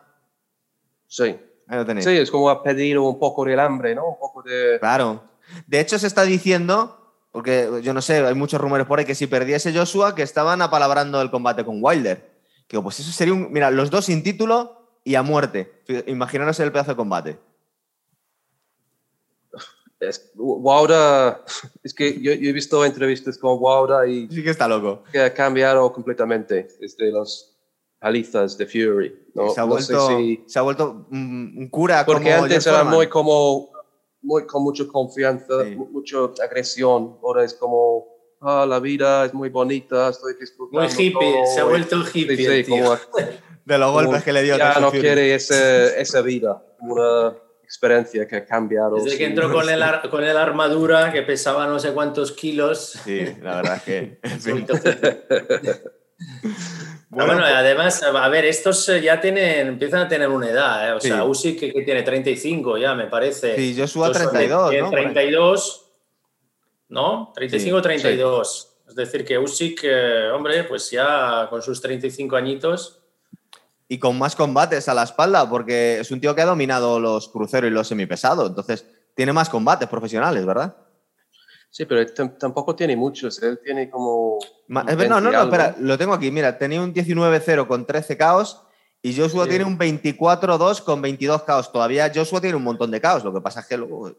Sí. 1.06 1.36
Ahí 1.66 1.76
lo 1.76 1.84
tenéis. 1.84 2.06
Sí, 2.06 2.16
es 2.16 2.30
como 2.30 2.48
ha 2.48 2.62
pedido 2.62 3.02
un 3.02 3.18
poco 3.18 3.44
del 3.44 3.60
hambre, 3.60 3.94
¿no? 3.94 4.06
Un 4.08 4.18
poco 4.18 4.42
de... 4.42 4.78
Claro. 4.80 5.22
De 5.66 5.80
hecho, 5.80 5.98
se 5.98 6.06
está 6.06 6.22
diciendo, 6.22 7.07
porque 7.30 7.80
yo 7.82 7.92
no 7.94 8.00
sé, 8.02 8.24
hay 8.26 8.34
muchos 8.34 8.60
rumores 8.60 8.86
por 8.86 8.98
ahí 8.98 9.04
que 9.04 9.14
si 9.14 9.26
perdiese 9.26 9.72
Joshua, 9.76 10.14
que 10.14 10.22
estaban 10.22 10.62
apalabrando 10.62 11.20
el 11.20 11.30
combate 11.30 11.64
con 11.64 11.78
Wilder. 11.82 12.16
Que 12.66 12.76
digo, 12.76 12.82
pues 12.82 13.00
eso 13.00 13.12
sería 13.12 13.34
un. 13.34 13.52
Mira, 13.52 13.70
los 13.70 13.90
dos 13.90 14.06
sin 14.06 14.22
título 14.22 14.98
y 15.04 15.14
a 15.14 15.22
muerte. 15.22 15.82
Imaginaros 16.06 16.58
el 16.60 16.72
pedazo 16.72 16.90
de 16.92 16.96
combate. 16.96 17.38
Es, 20.00 20.30
Wilder, 20.36 21.38
es 21.82 21.92
que 21.92 22.20
yo, 22.20 22.32
yo 22.32 22.50
he 22.50 22.52
visto 22.52 22.84
entrevistas 22.84 23.36
con 23.36 23.56
Wilder 23.60 24.08
y 24.08 24.28
Sí 24.32 24.44
que 24.44 24.50
está 24.50 24.68
loco. 24.68 25.02
que 25.10 25.20
ha 25.20 25.34
cambiado 25.34 25.92
completamente 25.92 26.68
desde 26.80 27.10
las 27.10 27.56
palizas 27.98 28.56
de 28.56 28.66
Fury. 28.66 29.26
No, 29.34 29.50
se, 29.50 29.60
ha 29.60 29.66
no 29.66 29.78
sé 29.80 29.92
vuelto, 29.94 30.18
si- 30.18 30.44
se 30.46 30.58
ha 30.58 30.62
vuelto 30.62 31.06
un, 31.10 31.68
cura 31.68 32.06
Porque 32.06 32.30
como 32.30 32.44
antes 32.44 32.64
era 32.64 32.84
muy 32.84 33.08
como, 33.08 33.70
muy, 34.22 34.46
con 34.46 34.62
mucha 34.62 34.84
confianza, 34.86 35.64
Sí. 35.64 35.76
mu- 35.76 35.86
mucha 35.90 36.18
agresión. 36.44 37.18
Ahora 37.22 37.44
es 37.44 37.54
como, 37.54 38.06
ah, 38.40 38.66
la 38.68 38.80
vida 38.80 39.24
es 39.24 39.34
muy 39.34 39.48
bonita, 39.48 40.08
estoy 40.08 40.34
disfrutando. 40.38 40.80
Muy 40.86 40.88
hippie, 40.92 41.12
todo", 41.32 41.46
se 41.54 41.60
ha 41.60 41.64
vuelto 41.64 42.04
sí, 42.04 42.20
hippie. 42.22 42.36
sí, 42.36 42.44
el 42.46 42.64
tío. 42.66 42.84
como, 42.84 43.26
De 43.64 43.76
los 43.78 43.90
como 43.92 44.02
golpes 44.06 44.24
que 44.24 44.32
le 44.32 44.42
dio 44.42 44.56
Ya 44.56 44.80
no 44.80 44.90
quiere 44.90 45.34
ese- 45.34 46.00
esa 46.00 46.22
vida, 46.22 46.62
una 46.80 47.34
experiencia 47.62 48.26
que 48.26 48.36
ha 48.36 48.46
cambiado. 48.46 48.96
Desde 48.96 49.10
que 49.10 49.16
sí. 49.18 49.24
entró 49.24 49.52
con 49.52 49.68
el, 49.68 49.82
ar- 49.82 50.08
con 50.08 50.24
el 50.24 50.36
armadura 50.38 51.12
que 51.12 51.20
pesaba 51.22 51.66
no 51.66 51.78
sé 51.78 51.92
cuántos 51.92 52.32
kilos. 52.32 52.98
Sí, 53.04 53.20
la 53.42 53.56
verdad 53.56 53.76
es 53.76 53.82
que. 53.82 54.18
Bueno, 57.10 57.32
Bueno, 57.32 57.40
pues- 57.42 57.54
además, 57.56 58.02
a 58.02 58.28
ver, 58.28 58.44
estos 58.44 58.86
eh, 58.90 59.00
ya 59.00 59.18
tienen, 59.20 59.66
empiezan 59.68 60.00
a 60.00 60.08
tener 60.08 60.28
una 60.28 60.50
edad, 60.50 60.88
¿eh? 60.88 60.92
O 60.92 61.00
Sí. 61.00 61.08
sea, 61.08 61.24
Usyk 61.24 61.58
que, 61.58 61.72
que 61.72 61.82
tiene 61.82 62.02
35 62.02 62.76
ya, 62.76 62.94
me 62.94 63.06
parece. 63.06 63.56
Sí, 63.56 63.74
Joshua 63.78 64.08
Joshua 64.08 64.30
32, 64.30 64.70
tiene 64.70 64.84
¿no? 64.84 64.90
Por 64.90 64.98
ahí. 64.98 65.04
32, 65.06 65.86
¿no? 66.88 67.32
35 67.34 67.78
Sí, 67.78 67.82
32. 67.82 68.68
Es 68.88 68.94
decir, 68.94 69.24
que 69.24 69.38
Usyk, 69.38 69.80
eh, 69.84 70.30
hombre, 70.34 70.64
pues 70.64 70.90
ya 70.90 71.46
con 71.48 71.62
sus 71.62 71.80
35 71.80 72.36
añitos, 72.36 72.94
y 73.90 73.98
con 73.98 74.18
más 74.18 74.36
combates 74.36 74.86
a 74.90 74.94
la 74.94 75.02
espalda, 75.04 75.48
porque 75.48 76.00
es 76.00 76.10
un 76.10 76.20
tío 76.20 76.34
que 76.34 76.42
ha 76.42 76.46
dominado 76.46 77.00
los 77.00 77.28
cruceros 77.30 77.70
y 77.70 77.72
los 77.72 77.88
semipesados. 77.88 78.50
Entonces, 78.50 78.84
tiene 79.14 79.32
más 79.32 79.48
combates 79.48 79.88
profesionales, 79.88 80.44
¿verdad? 80.44 80.76
Sí, 81.70 81.84
pero 81.84 82.00
tam- 82.02 82.36
tampoco 82.38 82.74
tiene 82.74 82.96
muchos. 82.96 83.42
Él 83.42 83.60
tiene 83.62 83.90
como. 83.90 84.38
Ma- 84.68 84.82
ver- 84.84 85.08
no, 85.08 85.20
no, 85.20 85.30
20 85.30 85.36
no, 85.36 85.42
espera, 85.44 85.76
lo 85.78 85.98
tengo 85.98 86.14
aquí. 86.14 86.30
Mira, 86.30 86.56
tenía 86.58 86.80
un 86.82 86.92
19-0 86.94 87.66
con 87.68 87.86
13 87.86 88.16
caos 88.16 88.62
y 89.02 89.14
Joshua 89.14 89.44
Sí. 89.44 89.50
tiene 89.50 89.64
un 89.64 89.78
24-2 89.78 90.80
con 90.82 91.00
22 91.02 91.42
caos. 91.44 91.70
Todavía 91.70 92.10
Joshua 92.14 92.40
tiene 92.40 92.56
un 92.56 92.64
montón 92.64 92.90
de 92.90 93.00
caos. 93.00 93.22
Lo 93.24 93.32
que 93.32 93.40
pasa 93.40 93.60
es 93.60 93.66
que 93.66 93.76
luego 93.76 94.10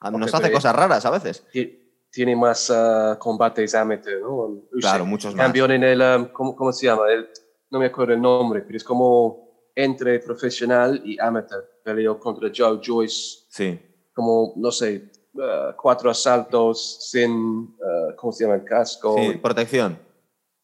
a- 0.00 0.10
nos 0.10 0.34
hace 0.34 0.50
cosas 0.52 0.74
raras 0.74 1.04
a 1.06 1.10
veces. 1.10 1.44
Ti- 1.52 1.82
Tiene 2.10 2.34
más 2.34 2.70
ah, 2.70 3.16
combates 3.20 3.74
amateur, 3.74 4.20
¿no? 4.22 4.62
Claro, 4.80 5.04
muchos 5.04 5.34
más. 5.34 5.44
Campeón 5.44 5.70
en 5.72 5.84
el. 5.84 6.00
um, 6.00 6.26
¿cómo, 6.32 6.56
cómo 6.56 6.72
se 6.72 6.86
llama? 6.86 7.10
El- 7.12 7.28
no 7.70 7.78
me 7.78 7.86
acuerdo 7.86 8.14
el 8.14 8.22
nombre, 8.22 8.62
pero 8.62 8.76
es 8.76 8.84
como 8.84 9.68
entre 9.74 10.18
profesional 10.20 11.02
y 11.04 11.18
amateur. 11.20 11.62
Peleó 11.84 12.18
contra 12.18 12.50
Joe 12.56 12.80
Joyce, 12.82 13.44
Sí. 13.50 13.78
como, 14.14 14.54
no 14.56 14.70
sé, 14.72 15.10
ah, 15.42 15.74
cuatro 15.80 16.10
asaltos 16.10 17.08
sin. 17.10 17.76
ah, 17.82 18.14
¿Cómo 18.16 18.32
se 18.32 18.44
llama? 18.44 18.56
El 18.56 18.64
casco. 18.64 19.16
Sí, 19.18 19.32
protección. 19.38 19.98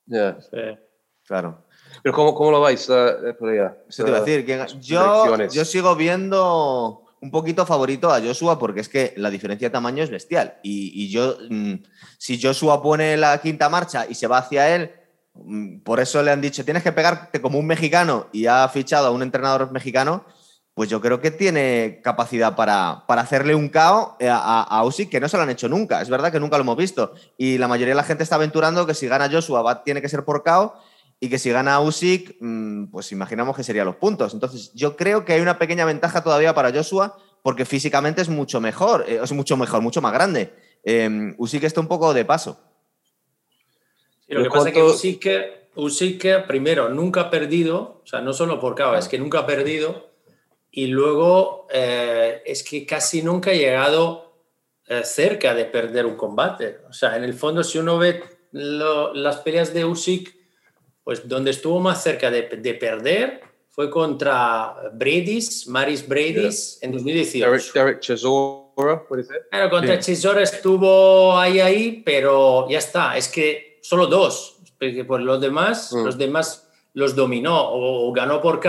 Yeah. 0.06 0.38
eh, 0.52 0.78
Claro. 1.26 1.64
Pero 2.02 2.14
¿cómo, 2.14 2.34
cómo 2.34 2.50
lo 2.50 2.60
vais 2.60 2.88
a 2.90 3.16
pelear? 3.38 3.84
Eso 3.88 4.02
te 4.02 4.10
iba 4.10 4.18
a 4.18 4.22
decir. 4.22 4.44
Que 4.44 4.66
yo, 4.80 5.46
yo 5.46 5.64
sigo 5.64 5.94
viendo 5.94 7.04
un 7.20 7.30
poquito 7.30 7.64
favorito 7.64 8.10
a 8.10 8.20
Joshua 8.20 8.58
porque 8.58 8.80
es 8.80 8.88
que 8.88 9.14
la 9.16 9.30
diferencia 9.30 9.68
de 9.68 9.72
tamaño 9.72 10.02
es 10.02 10.10
bestial. 10.10 10.58
Y, 10.62 11.04
y 11.04 11.08
yo, 11.10 11.36
mm, 11.48 11.74
si 12.18 12.40
Joshua 12.42 12.82
pone 12.82 13.16
la 13.16 13.38
quinta 13.38 13.68
marcha 13.68 14.06
y 14.08 14.14
se 14.14 14.26
va 14.26 14.38
hacia 14.38 14.74
él, 14.74 14.90
mm, 15.34 15.78
por 15.80 16.00
eso 16.00 16.20
le 16.22 16.32
han 16.32 16.40
dicho, 16.40 16.64
tienes 16.64 16.82
que 16.82 16.90
pegarte 16.92 17.40
como 17.40 17.58
un 17.58 17.66
mexicano 17.66 18.26
y 18.32 18.46
ha 18.46 18.68
fichado 18.68 19.06
a 19.06 19.10
un 19.12 19.22
entrenador 19.22 19.70
mexicano, 19.70 20.24
pues 20.74 20.88
yo 20.88 21.00
creo 21.00 21.20
que 21.20 21.30
tiene 21.30 22.00
capacidad 22.02 22.56
para, 22.56 23.04
para 23.06 23.22
hacerle 23.22 23.54
un 23.54 23.68
KO 23.68 23.78
a, 23.78 24.16
a, 24.20 24.62
a 24.62 24.84
Usyk 24.84 25.10
que 25.10 25.20
no 25.20 25.28
se 25.28 25.36
lo 25.36 25.42
han 25.42 25.50
hecho 25.50 25.68
nunca. 25.68 26.00
Es 26.00 26.08
verdad 26.08 26.32
que 26.32 26.40
nunca 26.40 26.56
lo 26.56 26.62
hemos 26.62 26.76
visto. 26.78 27.12
Y 27.36 27.58
la 27.58 27.68
mayoría 27.68 27.92
de 27.92 27.96
la 27.96 28.04
gente 28.04 28.22
está 28.22 28.36
aventurando 28.36 28.86
que 28.86 28.94
si 28.94 29.06
gana 29.06 29.28
Joshua 29.30 29.60
va, 29.62 29.84
tiene 29.84 30.00
que 30.00 30.08
ser 30.08 30.24
por 30.24 30.42
KO 30.42 30.74
y 31.20 31.28
que 31.28 31.38
si 31.38 31.50
gana 31.50 31.78
Usyk, 31.80 32.36
mm, 32.40 32.86
pues 32.86 33.12
imaginamos 33.12 33.54
que 33.54 33.62
serían 33.62 33.84
los 33.86 33.96
puntos. 33.96 34.32
Entonces, 34.32 34.72
yo 34.74 34.96
creo 34.96 35.24
que 35.26 35.34
hay 35.34 35.40
una 35.42 35.58
pequeña 35.58 35.84
ventaja 35.84 36.22
todavía 36.24 36.54
para 36.54 36.72
Joshua 36.72 37.18
porque 37.42 37.64
físicamente 37.66 38.22
es 38.22 38.28
mucho 38.30 38.60
mejor, 38.60 39.04
eh, 39.06 39.20
es 39.22 39.32
mucho 39.32 39.56
mejor, 39.58 39.82
mucho 39.82 40.00
más 40.00 40.12
grande. 40.12 40.54
Eh, 40.84 41.34
Usyk 41.36 41.64
está 41.64 41.80
un 41.80 41.88
poco 41.88 42.14
de 42.14 42.24
paso. 42.24 42.58
Lo 44.28 44.42
que 44.42 44.48
pasa 44.48 44.68
es 44.68 44.74
que 44.74 44.80
¿cuánto- 44.80 44.94
Usyk, 44.96 45.26
Usyk, 45.74 46.46
primero, 46.46 46.88
nunca 46.88 47.22
ha 47.22 47.30
perdido, 47.30 48.00
o 48.02 48.06
sea, 48.06 48.20
no 48.22 48.32
solo 48.32 48.58
por 48.58 48.74
KO, 48.74 48.94
es 48.94 49.08
que 49.08 49.18
nunca 49.18 49.40
ha 49.40 49.46
perdido, 49.46 50.11
y 50.74 50.86
luego 50.86 51.66
eh, 51.70 52.42
es 52.44 52.64
que 52.64 52.84
casi 52.86 53.22
nunca 53.22 53.50
ha 53.50 53.54
llegado 53.54 54.32
eh, 54.88 55.02
cerca 55.04 55.54
de 55.54 55.66
perder 55.66 56.06
un 56.06 56.16
combate. 56.16 56.78
O 56.88 56.92
sea, 56.92 57.16
en 57.16 57.24
el 57.24 57.34
fondo, 57.34 57.62
si 57.62 57.78
uno 57.78 57.98
ve 57.98 58.22
lo- 58.52 59.12
las 59.14 59.36
peleas 59.36 59.72
de 59.72 59.84
Usyk, 59.84 60.34
pues 61.04 61.28
donde 61.28 61.50
estuvo 61.52 61.78
más 61.78 62.02
cerca 62.02 62.30
de, 62.30 62.42
de 62.42 62.74
perder 62.74 63.40
fue 63.68 63.90
contra 63.90 64.74
Bradis, 64.94 65.66
Maris 65.68 66.06
Bradis, 66.06 66.78
en 66.82 66.92
2018. 66.92 67.46
Derek, 67.50 67.72
Derek 67.72 68.00
Chisora, 68.00 69.04
puede 69.08 69.24
ser. 69.24 69.46
Claro, 69.50 69.70
contra 69.70 70.00
Sí. 70.02 70.12
Chisora 70.12 70.42
estuvo 70.42 71.38
ahí, 71.38 71.60
ahí, 71.60 72.02
pero 72.04 72.68
ya 72.68 72.78
está. 72.78 73.16
Es 73.16 73.28
que 73.28 73.78
solo 73.82 74.06
dos, 74.06 74.58
porque 74.78 75.04
por 75.04 75.20
los 75.20 75.40
demás, 75.40 75.92
Mm. 75.92 76.04
los 76.04 76.18
demás 76.18 76.68
los 76.94 77.14
dominó, 77.16 77.58
o, 77.70 78.08
o 78.08 78.12
ganó 78.12 78.40
por 78.40 78.60
KO 78.60 78.68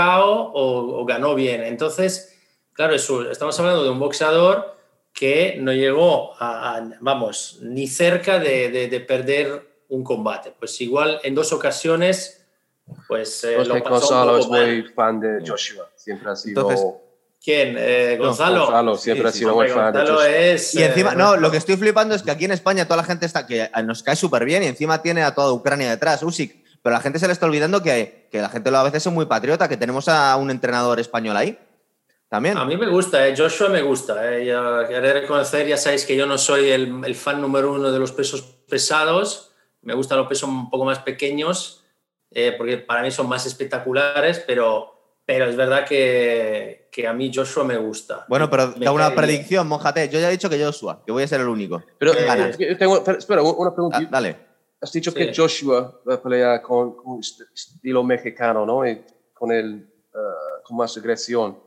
o, 0.53 1.01
o 1.01 1.05
ganó 1.05 1.35
bien. 1.35 1.63
Entonces, 1.63 2.37
claro, 2.73 2.93
eso, 2.95 3.29
estamos 3.29 3.59
hablando 3.59 3.83
de 3.83 3.89
un 3.89 3.99
boxeador 3.99 4.75
que 5.13 5.57
no 5.59 5.71
llegó 5.73 6.33
a, 6.41 6.77
a- 6.77 6.89
vamos, 7.01 7.59
ni 7.61 7.87
cerca 7.87 8.39
de, 8.39 8.69
de- 8.69 8.87
de 8.87 8.99
perder 9.01 9.67
un 9.89 10.03
combate. 10.03 10.53
Pues 10.57 10.79
igual 10.81 11.19
en 11.23 11.35
dos 11.35 11.51
ocasiones, 11.53 12.45
pues 13.07 13.43
eh, 13.43 13.63
lo 13.65 13.83
pasó 13.83 14.37
es 14.37 14.47
muy 14.47 14.83
fan 14.95 15.19
de 15.19 15.43
Joshua. 15.45 15.89
Siempre 15.95 16.31
ha 16.31 16.35
sido. 16.35 16.61
Entonces, 16.61 16.87
¿Quién? 17.43 17.75
Eh, 17.77 18.15
No, 18.17 18.27
Gonzalo. 18.27 18.59
Gonzalo 18.67 18.95
siempre 18.97 19.29
Sí, 19.31 19.37
ha 19.37 19.39
sido 19.39 19.55
muy 19.55 19.67
fan 19.67 19.91
de 19.91 19.99
Gonzalo 19.99 20.17
Joshua. 20.19 20.29
es... 20.37 20.75
Y 20.75 20.81
encima, 20.83 21.11
eh, 21.11 21.15
no, 21.17 21.35
lo 21.35 21.51
que 21.51 21.57
estoy 21.57 21.75
flipando 21.75 22.15
es 22.15 22.23
que 22.23 22.31
aquí 22.31 22.45
en 22.45 22.51
España 22.51 22.85
toda 22.85 22.97
la 22.97 23.03
gente 23.03 23.25
está, 23.25 23.45
que 23.45 23.69
nos 23.83 24.01
cae 24.01 24.15
súper 24.15 24.45
bien 24.45 24.63
y 24.63 24.67
encima 24.67 25.01
tiene 25.01 25.23
a 25.23 25.35
toda 25.35 25.51
Ucrania 25.51 25.89
detrás, 25.89 26.23
Usyk. 26.23 26.62
Pero 26.83 26.93
la 26.95 27.01
gente 27.01 27.17
se 27.17 27.25
le 27.27 27.33
está 27.33 27.45
olvidando 27.47 27.81
que, 27.81 28.27
que 28.31 28.39
la 28.41 28.49
gente 28.49 28.69
a 28.75 28.83
veces 28.83 29.07
es 29.07 29.11
muy 29.13 29.25
patriota, 29.25 29.67
que 29.69 29.77
tenemos 29.77 30.07
a 30.09 30.35
un 30.35 30.51
entrenador 30.51 30.99
español 30.99 31.35
ahí. 31.37 31.57
También. 32.27 32.57
A 32.57 32.65
mí 32.65 32.75
me 32.77 32.87
gusta, 32.89 33.27
eh, 33.27 33.33
Joshua 33.37 33.69
me 33.69 33.81
gusta. 33.81 34.15
Eh, 34.37 34.45
querer 34.89 35.21
reconocer, 35.21 35.67
ya 35.67 35.77
sabéis 35.77 36.03
que 36.05 36.15
yo 36.15 36.25
no 36.25 36.37
soy 36.37 36.69
el, 36.71 37.01
el 37.05 37.15
fan 37.15 37.39
número 37.41 37.71
uno 37.71 37.91
de 37.91 37.99
los 37.99 38.11
pesos 38.11 38.41
pesados. 38.67 39.51
Me 39.81 39.93
gustan 39.93 40.17
los 40.17 40.27
pesos 40.27 40.49
un 40.49 40.69
poco 40.69 40.83
más 40.85 40.99
pequeños, 40.99 41.83
eh, 42.31 42.53
porque 42.57 42.77
para 42.79 43.01
mí 43.01 43.11
son 43.11 43.29
más 43.29 43.45
espectaculares, 43.45 44.43
pero, 44.47 45.19
pero 45.25 45.45
es 45.45 45.55
verdad 45.55 45.85
que, 45.85 46.89
que 46.91 47.07
a 47.07 47.13
mí 47.13 47.31
Joshua 47.33 47.63
me 47.65 47.77
gusta. 47.77 48.25
Bueno, 48.27 48.49
pero 48.49 48.73
Me 48.77 48.85
da 48.85 48.91
una 48.91 49.09
bien. 49.09 49.15
predicción, 49.21 49.67
mojate. 49.67 50.09
Yo 50.09 50.19
ya 50.19 50.27
he 50.27 50.31
didicho 50.31 50.49
que 50.49 50.61
Joshua, 50.63 51.01
que 51.05 51.11
voy 51.11 51.23
a 51.23 51.27
ser 51.27 51.39
el 51.41 51.47
único. 51.47 51.83
Pero 51.99 52.13
¿Quién 52.13 52.71
Eh, 52.71 52.75
tengo, 52.75 53.03
pero, 53.03 53.19
espera, 53.19 53.41
una 53.43 53.71
pregunta. 53.73 53.99
Da- 54.01 54.07
dale. 54.09 54.52
Has 54.83 54.91
dicho 54.91 55.11
Sí. 55.11 55.17
que 55.17 55.33
Joshua 55.33 55.99
va 56.07 56.15
a 56.15 56.21
pelear 56.21 56.61
con, 56.61 56.95
con 56.95 57.19
est- 57.19 57.41
estilo 57.53 58.03
mexicano, 58.03 58.65
¿no? 58.65 58.85
Y 58.87 59.01
con 59.33 59.51
el 59.51 59.89
ah, 60.13 60.61
con 60.63 60.77
más 60.77 60.95
agresión. 60.97 61.57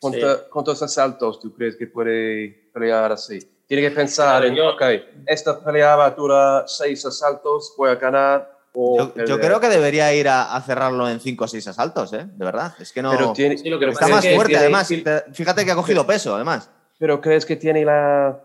¿Cuánta- 0.00 0.48
¿Cuántos 0.50 0.82
asaltos 0.82 1.38
tú 1.38 1.54
crees 1.54 1.76
que 1.76 1.86
puede 1.86 2.70
pelear 2.74 3.12
así? 3.12 3.38
Tiene 3.68 3.82
que 3.88 3.94
pensar 3.94 4.40
Claro, 4.40 4.46
en, 4.46 4.54
yo- 4.56 4.70
ok, 4.74 4.82
esta 5.26 5.60
pelea 5.62 5.94
va 5.96 6.06
a 6.06 6.10
durar 6.10 6.64
seis 6.66 7.04
asaltos, 7.06 7.74
voy 7.76 7.90
a 7.90 7.94
ganar. 7.96 8.50
O 8.74 8.96
Yo, 9.14 9.24
yo 9.26 9.38
creo 9.38 9.60
que 9.60 9.68
debería 9.68 10.14
ir 10.14 10.28
a, 10.28 10.56
a 10.56 10.62
cerrarlo 10.62 11.06
en 11.06 11.20
5 11.20 11.44
o 11.44 11.46
6 11.48 11.68
asaltos, 11.68 12.10
¿eh? 12.14 12.24
De 12.26 12.42
verdad. 12.44 12.74
Es 12.80 12.90
que 12.90 13.02
no. 13.02 13.10
Pero, 13.10 13.32
tiene, 13.34 13.58
Sí, 13.58 13.68
lo 13.68 13.78
que 13.78 13.84
está 13.90 14.08
más 14.08 14.24
es 14.24 14.30
que 14.30 14.34
fuerte, 14.34 14.52
tiene- 14.52 14.62
además. 14.64 14.88
Te- 14.88 15.32
Fíjate 15.34 15.64
que 15.66 15.72
ha 15.72 15.74
cogido 15.74 16.06
peso, 16.06 16.34
además. 16.34 16.70
Pero 16.98 17.20
crees 17.20 17.44
que 17.44 17.56
tiene 17.56 17.84
la 17.84 18.42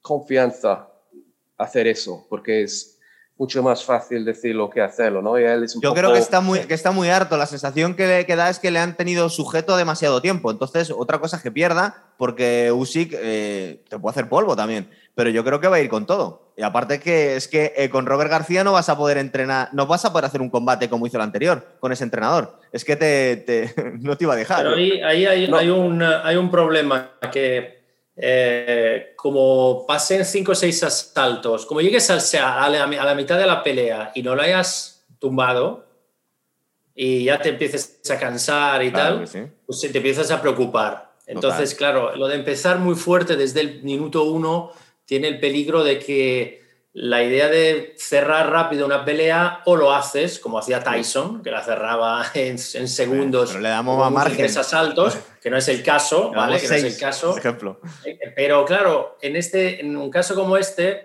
confianza 0.00 0.88
hacer 1.58 1.86
eso, 1.86 2.26
porque 2.28 2.62
es 2.62 2.93
mucho 3.36 3.62
más 3.64 3.84
fácil 3.84 4.24
decirlo 4.24 4.70
que 4.70 4.80
hacerlo, 4.80 5.20
¿no? 5.20 5.38
Y 5.38 5.42
él 5.42 5.64
es 5.64 5.74
un 5.74 5.82
Yo 5.82 5.90
poco- 5.90 6.00
creo 6.00 6.12
que 6.12 6.20
está, 6.20 6.40
muy, 6.40 6.60
que 6.60 6.74
está 6.74 6.92
muy 6.92 7.08
harto. 7.10 7.36
La 7.36 7.46
sensación 7.46 7.94
que, 7.94 8.06
le- 8.06 8.26
que 8.26 8.36
da 8.36 8.48
es 8.48 8.60
que 8.60 8.70
le 8.70 8.78
han 8.78 8.96
tenido 8.96 9.28
sujeto 9.28 9.76
demasiado 9.76 10.22
tiempo. 10.22 10.50
Entonces, 10.52 10.92
otra 10.96 11.18
cosa 11.18 11.38
es 11.38 11.42
que 11.42 11.50
pierda, 11.50 12.04
porque 12.16 12.70
Usyk 12.70 13.12
eh, 13.20 13.82
te 13.88 13.98
puede 13.98 14.12
hacer 14.12 14.28
polvo 14.28 14.54
también. 14.54 14.88
Pero 15.16 15.30
yo 15.30 15.42
creo 15.44 15.60
que 15.60 15.66
va 15.68 15.76
a 15.76 15.80
ir 15.80 15.88
con 15.88 16.06
todo. 16.06 16.52
Y 16.56 16.62
aparte 16.62 17.00
que 17.00 17.34
es 17.34 17.48
que 17.48 17.72
eh, 17.76 17.90
con 17.90 18.06
Robert 18.06 18.30
García 18.30 18.62
no 18.62 18.72
vas 18.72 18.88
a 18.88 18.96
poder 18.96 19.18
entrenar, 19.18 19.68
no 19.72 19.86
vas 19.88 20.04
a 20.04 20.12
poder 20.12 20.26
hacer 20.26 20.40
un 20.40 20.50
combate 20.50 20.88
como 20.88 21.04
hizo 21.06 21.16
el 21.16 21.22
anterior, 21.24 21.66
con 21.80 21.90
ese 21.90 22.04
entrenador. 22.04 22.60
Es 22.70 22.84
que 22.84 22.94
te, 22.94 23.36
te- 23.38 23.74
no 24.00 24.16
te 24.16 24.24
iba 24.24 24.34
a 24.34 24.36
dejar. 24.36 24.62
Pero 24.62 24.76
ahí, 24.76 25.00
ahí 25.02 25.26
hay, 25.26 25.48
No. 25.48 25.56
hay 25.56 25.70
un, 25.70 26.00
hay 26.02 26.36
un 26.36 26.50
problema 26.52 27.10
que 27.32 27.83
eh, 28.16 29.12
como 29.16 29.84
pasen 29.86 30.24
cinco 30.24 30.52
o 30.52 30.54
seis 30.54 30.82
asaltos, 30.82 31.66
como 31.66 31.80
llegues 31.80 32.08
al- 32.10 32.20
a 32.42 32.68
la, 32.68 32.84
a 32.84 33.04
la 33.04 33.14
mitad 33.14 33.38
de 33.38 33.46
la 33.46 33.62
pelea 33.62 34.12
y 34.14 34.22
no 34.22 34.34
lo 34.34 34.42
hayas 34.42 35.04
tumbado 35.18 35.84
y 36.94 37.24
ya 37.24 37.40
te 37.40 37.48
empieces 37.50 38.00
a 38.10 38.18
cansar 38.18 38.82
y 38.84 38.90
Claro 38.92 39.16
tal, 39.18 39.28
sí. 39.28 39.40
pues 39.66 39.80
te 39.80 39.88
empiezas 39.96 40.30
a 40.30 40.40
preocupar. 40.40 41.12
Entonces, 41.26 41.74
claro, 41.74 42.14
lo 42.16 42.28
de 42.28 42.36
empezar 42.36 42.78
muy 42.78 42.94
fuerte 42.94 43.36
desde 43.36 43.60
el 43.62 43.82
minuto 43.82 44.24
uno 44.24 44.70
tiene 45.06 45.28
el 45.28 45.40
peligro 45.40 45.82
de 45.82 45.98
que 45.98 46.63
la 46.96 47.24
idea 47.24 47.48
de 47.48 47.94
cerrar 47.98 48.50
rápido 48.50 48.86
una 48.86 49.04
pelea 49.04 49.62
o 49.66 49.74
lo 49.74 49.92
haces, 49.92 50.38
como 50.38 50.58
hacía 50.58 50.82
Tyson, 50.82 51.42
que 51.42 51.50
la 51.50 51.62
cerraba 51.62 52.24
en, 52.34 52.52
en 52.52 52.88
segundos, 52.88 53.50
Pero 53.50 53.60
le 53.60 53.68
damos 53.68 53.98
más 53.98 54.12
margen. 54.12 54.36
tres 54.38 54.56
asaltos, 54.56 55.18
que 55.42 55.50
no 55.50 55.56
es 55.56 55.66
el 55.68 55.82
caso, 55.82 56.30
Le 56.30 56.36
¿vale? 56.36 56.60
Que 56.60 56.68
no 56.68 56.74
es 56.74 56.84
el 56.84 56.96
caso. 56.96 57.30
por 57.30 57.38
ejemplo. 57.40 57.80
Pero 58.36 58.64
claro, 58.64 59.18
en, 59.20 59.34
este, 59.36 59.80
en 59.80 59.96
un 59.96 60.08
caso 60.08 60.34
como 60.36 60.56
este, 60.56 61.04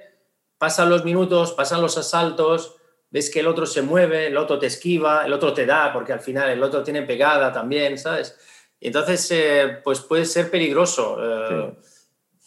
pasan 0.60 0.90
los 0.92 1.04
minutos, 1.04 1.54
pasan 1.54 1.82
los 1.82 1.98
asaltos, 1.98 2.76
ves 3.10 3.32
que 3.32 3.40
el 3.40 3.48
otro 3.48 3.66
se 3.66 3.82
mueve, 3.82 4.28
el 4.28 4.38
otro 4.38 4.60
te 4.60 4.68
esquiva, 4.68 5.26
el 5.26 5.34
otro 5.34 5.54
te 5.54 5.66
da, 5.66 5.92
porque 5.92 6.14
al 6.14 6.20
final 6.20 6.50
el 6.50 6.62
otro 6.62 6.84
tiene 6.84 7.02
pegada 7.02 7.52
también, 7.52 7.98
¿sabes? 7.98 8.38
Y 8.80 8.88
entonces, 8.88 9.28
eh, 9.32 9.80
pues 9.84 10.02
puede 10.02 10.26
ser 10.26 10.52
peligroso. 10.52 11.18
Eh, 11.20 11.74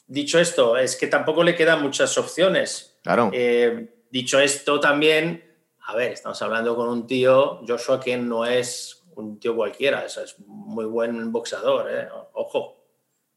Dicho 0.06 0.38
esto, 0.38 0.76
es 0.76 0.94
que 0.96 1.06
tampoco 1.06 1.42
le 1.42 1.54
quedan 1.56 1.80
muchas 1.80 2.18
opciones. 2.18 2.91
Claro. 3.02 3.30
Eh, 3.32 4.04
dicho 4.10 4.38
esto 4.38 4.78
también, 4.80 5.42
a 5.86 5.96
ver, 5.96 6.12
estamos 6.12 6.40
hablando 6.42 6.76
con 6.76 6.88
un 6.88 7.06
tío, 7.06 7.60
Joshua, 7.66 8.00
que 8.00 8.16
no 8.16 8.44
es 8.46 9.02
un 9.16 9.38
tío 9.38 9.54
cualquiera, 9.54 10.04
es 10.06 10.36
muy 10.46 10.84
buen 10.86 11.30
boxeador, 11.32 11.86
¿eh? 11.90 12.08
ojo, 12.34 12.76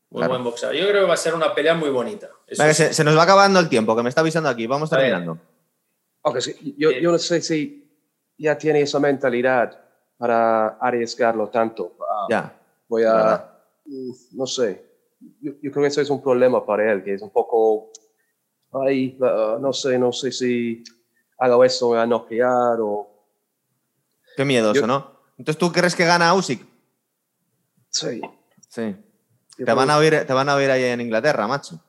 muy 0.09 0.19
Claro. 0.19 0.33
buen 0.33 0.43
boxeador. 0.43 0.75
Yo 0.75 0.87
creo 0.87 1.01
que 1.01 1.07
va 1.07 1.15
a 1.15 1.17
ser 1.17 1.33
una 1.33 1.53
pelea 1.53 1.73
muy 1.73 1.89
bonita. 1.89 2.29
Sí. 2.47 2.55
se, 2.73 2.93
se 2.93 3.03
nos 3.03 3.17
va 3.17 3.23
acabando 3.23 3.59
el 3.59 3.67
tiempo, 3.67 3.95
que 3.95 4.03
me 4.03 4.09
está 4.09 4.21
avisando 4.21 4.47
aquí. 4.49 4.67
Vamos 4.67 4.93
A 4.93 4.97
ver. 4.97 5.07
terminando. 5.11 5.39
Ok, 6.21 6.39
sí, 6.39 6.75
yo, 6.77 6.91
yo 6.91 7.11
no 7.11 7.17
sé 7.17 7.41
si 7.41 7.83
ya 8.37 8.57
tiene 8.57 8.81
esa 8.81 8.99
mentalidad 8.99 9.79
para 10.17 10.67
arriesgarlo 10.79 11.49
tanto. 11.49 11.97
Ah, 12.01 12.27
Ya. 12.29 12.61
Voy 12.87 13.03
a, 13.03 13.51
mm, 13.85 14.11
no 14.33 14.45
sé, 14.45 14.85
yo, 15.41 15.53
yo 15.61 15.71
creo 15.71 15.81
que 15.83 15.87
eso 15.87 16.01
es 16.01 16.09
un 16.11 16.21
problema 16.21 16.63
para 16.65 16.91
él, 16.91 17.03
que 17.03 17.15
es 17.15 17.21
un 17.21 17.31
poco, 17.31 17.89
ay, 18.83 19.17
ah, 19.21 19.57
no 19.59 19.73
sé, 19.73 19.97
no 19.97 20.11
sé 20.11 20.31
si 20.31 20.83
hago 21.37 21.63
eso, 21.63 21.89
me 21.89 21.95
voy 21.95 22.03
a 22.03 22.07
noquear 22.07 22.77
o... 22.79 23.09
Qué 24.35 24.45
miedoso, 24.45 24.81
Yo- 24.81 24.87
¿no? 24.87 25.15
Entonces, 25.37 25.59
¿tú 25.59 25.71
crees 25.71 25.95
que 25.95 26.05
gana 26.05 26.33
Usyk? 26.33 26.65
Sí. 27.89 28.21
Sí. 28.69 28.95
Te 29.57 29.73
van, 29.73 29.89
a 29.89 29.97
oír, 29.97 30.25
te 30.25 30.33
van 30.33 30.49
a 30.49 30.55
oír 30.55 30.69
ahí 30.71 30.83
en 30.83 31.01
Inglaterra, 31.01 31.47
macho. 31.47 31.79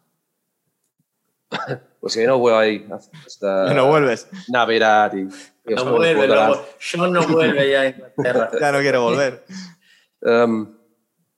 Pues 2.00 2.12
si 2.12 2.24
no 2.24 2.38
voy 2.38 2.52
a 2.52 2.68
ir 2.68 2.88
hasta 2.92 3.74
no 3.74 3.88
vuelves. 3.88 4.28
Navidad 4.46 5.12
y... 5.14 5.22
y 5.22 5.74
No 5.74 5.90
vuelve, 5.90 6.28
no. 6.28 6.54
Sean 6.78 7.12
no 7.12 7.26
vuelve 7.26 7.68
ya 7.68 7.80
a 7.80 7.86
Inglaterra. 7.88 8.50
Ya 8.60 8.70
no 8.70 8.78
quiero 8.78 9.02
volver. 9.02 9.44
Um, 10.22 10.75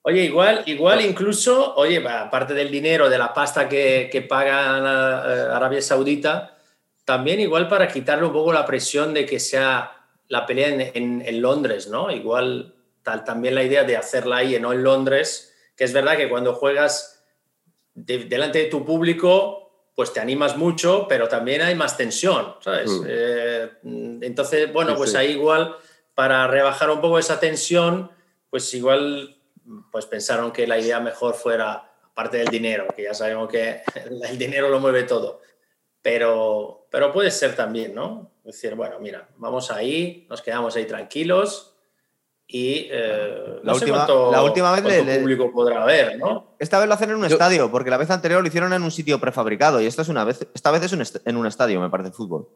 Oye, 0.09 0.25
igual, 0.25 0.63
igual 0.65 1.03
incluso, 1.03 1.75
oye, 1.75 2.03
aparte 2.09 2.55
del 2.55 2.71
dinero, 2.71 3.11
de 3.11 3.19
la 3.19 3.35
pasta 3.35 3.69
que, 3.69 4.09
que 4.11 4.23
pagan 4.23 4.87
a, 4.87 5.19
a 5.19 5.57
Arabia 5.59 5.83
Saudita, 5.83 6.57
también 7.05 7.41
igual 7.41 7.69
para 7.69 7.87
quitarle 7.89 8.25
un 8.25 8.33
poco 8.33 8.51
la 8.51 8.65
presión 8.65 9.13
de 9.13 9.27
que 9.27 9.39
sea 9.39 9.93
la 10.29 10.47
pelea 10.47 10.69
en, 10.69 10.81
en- 10.95 11.23
en 11.27 11.43
Londres, 11.43 11.89
¿no? 11.89 12.11
Igual 12.11 12.75
tal, 13.03 13.23
también 13.23 13.55
la 13.55 13.63
idea 13.63 13.85
de 13.85 13.99
hacerla 13.99 14.39
ahí, 14.39 14.59
no 14.59 14.73
en 14.73 14.83
Londres, 14.83 15.55
que 15.77 15.85
es 15.85 15.93
verdad 15.93 16.17
que 16.17 16.31
cuando 16.31 16.55
juegas 16.55 17.23
de- 17.93 18.25
delante 18.25 18.61
de 18.61 18.65
tu 18.71 18.87
público, 18.87 19.91
pues 19.95 20.15
te 20.15 20.21
animas 20.21 20.57
mucho, 20.57 21.05
pero 21.07 21.29
también 21.29 21.61
hay 21.61 21.75
más 21.75 21.99
tensión, 21.99 22.55
¿sabes? 22.61 22.91
Mm. 22.91 23.05
Eh, 23.07 23.71
entonces, 24.23 24.73
bueno, 24.73 24.93
Sí, 24.93 24.97
pues 24.97 25.11
sí. 25.11 25.17
ahí 25.19 25.33
igual, 25.33 25.77
para 26.15 26.47
rebajar 26.47 26.89
un 26.89 27.03
poco 27.03 27.19
esa 27.19 27.39
tensión, 27.39 28.11
pues 28.49 28.73
igual 28.73 29.35
pues 29.93 30.07
pensaron 30.07 30.51
que 30.53 30.67
la 30.67 30.79
idea 30.79 31.01
mejor 31.01 31.35
fuera, 31.35 31.91
aparte 32.05 32.39
del 32.39 32.49
dinero, 32.49 32.87
que 32.95 33.05
ya 33.05 33.15
sabemos 33.15 33.49
que 33.49 33.83
el 34.29 34.39
dinero 34.39 34.69
lo 34.69 34.81
mueve 34.81 35.03
todo, 35.05 35.41
pero, 36.03 36.87
pero 36.91 37.13
puede 37.13 37.31
ser 37.31 37.55
también, 37.57 37.95
¿no? 37.95 38.33
Es 38.45 38.55
decir, 38.55 38.75
bueno, 38.75 38.99
mira, 38.99 39.29
vamos 39.37 39.71
ahí, 39.71 40.27
nos 40.31 40.41
quedamos 40.43 40.75
ahí 40.77 40.87
tranquilos 40.87 41.75
y 42.47 42.89
eh, 42.91 43.59
La 43.63 43.73
no 43.73 43.79
sé 43.79 43.85
última- 43.85 43.97
cuánto, 44.07 44.33
la 44.33 44.43
última 44.43 44.73
vez 44.73 44.81
cuánto 44.83 45.05
le- 45.05 45.19
público 45.19 45.53
podrá 45.53 45.83
haber, 45.83 46.17
¿no? 46.17 46.57
Esta 46.59 46.79
vez 46.79 46.89
lo 46.89 46.95
hacen 46.95 47.11
en 47.11 47.17
un 47.17 47.23
Yo- 47.29 47.35
estadio, 47.35 47.71
porque 47.71 47.91
la 47.91 47.99
vez 47.99 48.09
anterior 48.11 48.41
lo 48.41 48.49
hicieron 48.49 48.73
en 48.73 48.83
un 48.83 48.91
sitio 48.91 49.21
prefabricado 49.21 49.81
y 49.83 49.87
esta, 49.87 50.01
es 50.03 50.09
una 50.09 50.25
vez, 50.25 50.47
esta 50.55 50.71
vez 50.71 50.83
es 50.85 50.93
un 50.93 51.03
en 51.27 51.37
un 51.37 51.47
estadio, 51.47 51.79
me 51.81 51.91
parece, 51.91 52.11
fútbol. 52.13 52.49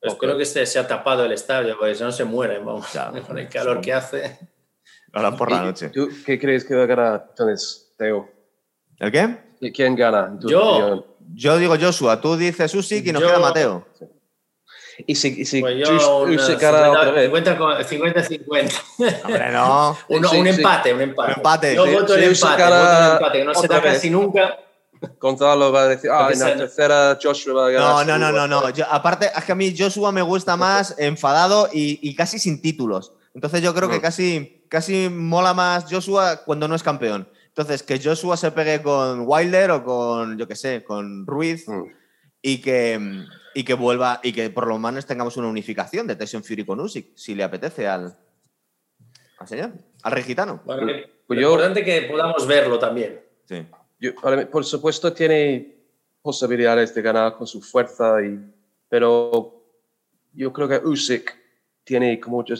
Pues. 0.00 0.14
Espero 0.14 0.36
que 0.38 0.44
se, 0.46 0.64
se 0.66 0.78
ha 0.78 0.86
tapado 0.88 1.24
el 1.24 1.32
estadio, 1.32 1.76
porque 1.78 1.94
si 1.94 2.02
no 2.02 2.10
se 2.10 2.24
mueren, 2.24 2.64
vamos, 2.64 2.90
Ya, 2.92 3.12
con 3.26 3.38
el 3.38 3.48
calor 3.48 3.80
que 3.82 3.92
hace. 3.92 4.38
Ahora 5.12 5.36
por 5.36 5.50
la 5.50 5.58
¿y 5.58 5.66
noche. 5.66 5.88
¿Tú 5.90 6.08
qué 6.24 6.38
crees 6.38 6.64
que 6.64 6.74
va 6.74 6.84
a 6.84 6.86
ganar 6.86 7.26
entonces, 7.30 7.92
Teo? 7.98 8.28
¿El 8.98 9.12
qué? 9.12 9.36
¿Y 9.60 9.72
¿Quién 9.72 9.94
gana? 9.94 10.36
Yo. 10.40 11.06
Yo 11.34 11.56
digo 11.58 11.74
Joshua, 11.80 12.20
tú 12.20 12.36
dices 12.36 12.74
Usyk 12.74 13.06
y 13.06 13.12
nos 13.12 13.22
Yo- 13.22 13.28
queda 13.28 13.38
Mateo. 13.38 13.86
Y 15.06 15.14
si, 15.14 15.28
y 15.40 15.44
si 15.46 15.60
Pues 15.62 15.76
yo 15.78 15.86
Jus- 15.98 16.22
un, 16.28 16.34
Usyk 16.34 16.56
eh, 16.56 16.58
gana 16.60 16.90
otra 16.90 17.10
vez. 17.12 17.24
50 17.24 17.56
con- 17.58 17.74
50-50. 17.76 19.24
Hombre, 19.24 19.50
no. 19.52 19.96
Uno- 20.08 20.28
Sí, 20.28 20.36
un 20.38 20.44
sí. 20.44 20.50
empate, 20.50 20.92
un 20.94 21.00
empate. 21.00 21.32
Un 21.32 21.36
empate, 21.38 21.74
Yo 21.74 21.86
sí. 21.86 21.92
voto 21.94 22.14
el 22.14 22.22
empate, 22.24 22.62
voto 22.62 22.74
el 22.74 23.12
empate, 23.12 23.38
que 23.38 23.44
no 23.44 23.54
se 23.54 23.68
da 23.68 23.82
casi 23.82 24.10
nunca. 24.10 24.58
Gonzalo 25.18 25.72
va 25.72 25.82
a 25.82 25.88
decir, 25.88 26.10
ah, 26.10 26.28
en 26.32 26.38
la 26.38 26.56
tercera 26.56 27.18
Joshua 27.20 27.54
va 27.54 27.66
a 27.66 27.70
ganar. 27.70 28.06
No, 28.06 28.18
no, 28.18 28.30
no, 28.32 28.46
no, 28.46 28.60
no. 28.62 28.70
Yo- 28.70 28.86
aparte, 28.88 29.30
es 29.36 29.44
que 29.44 29.52
a 29.52 29.54
mí 29.54 29.74
Joshua 29.76 30.12
me 30.12 30.22
gusta 30.22 30.56
más 30.56 30.94
enfadado 30.98 31.68
y, 31.72 31.98
y 32.08 32.14
casi 32.14 32.38
sin 32.38 32.60
títulos. 32.60 33.12
Entonces 33.34 33.62
yo 33.62 33.74
creo 33.74 33.88
que 33.88 34.00
casi, 34.00 34.61
casi 34.72 35.10
mola 35.10 35.52
más 35.52 35.84
Joshua 35.90 36.42
cuando 36.46 36.66
no 36.66 36.74
es 36.74 36.82
campeón. 36.82 37.28
Entonces, 37.48 37.82
que 37.82 38.00
Joshua 38.02 38.38
se 38.38 38.50
pegue 38.52 38.80
con 38.82 39.24
Wilder 39.26 39.70
o 39.72 39.84
con, 39.84 40.38
yo 40.38 40.48
qué 40.48 40.56
sé, 40.56 40.82
con 40.82 41.26
Ruiz 41.26 41.68
Mm. 41.68 41.82
y 42.40 42.62
que, 42.62 43.24
y 43.54 43.64
que 43.64 43.74
vuelva 43.74 44.20
y 44.22 44.32
que 44.32 44.48
por 44.48 44.66
lo 44.66 44.78
menos 44.78 45.04
tengamos 45.04 45.36
una 45.36 45.48
unificación 45.48 46.06
de 46.06 46.16
Tyson 46.16 46.42
Fury 46.42 46.64
con 46.64 46.80
Usyk, 46.80 47.12
si 47.14 47.34
le 47.34 47.44
apetece 47.44 47.86
al, 47.86 48.16
al 49.38 49.46
señor, 49.48 49.72
al 50.02 50.12
rey 50.12 50.22
gitano. 50.24 50.62
Bueno, 50.64 50.86
Pues 51.26 51.36
lo 51.38 51.42
yo- 51.42 51.50
importante 51.50 51.84
que 51.84 52.02
podamos 52.10 52.46
verlo 52.46 52.78
también. 52.78 53.20
Sí. 53.44 53.66
Yo- 54.00 54.14
para 54.22 54.36
mí, 54.38 54.46
por 54.46 54.64
supuesto, 54.64 55.12
tiene 55.12 55.76
posibilidades 56.22 56.94
de 56.94 57.02
ganar 57.02 57.36
con 57.36 57.46
su 57.46 57.60
fuerza, 57.60 58.22
y, 58.24 58.38
pero 58.88 59.62
yo 60.32 60.50
creo 60.50 60.66
que 60.68 60.78
Usyk 60.78 61.36
tiene 61.84 62.18
como 62.18 62.38
mucho 62.38 62.54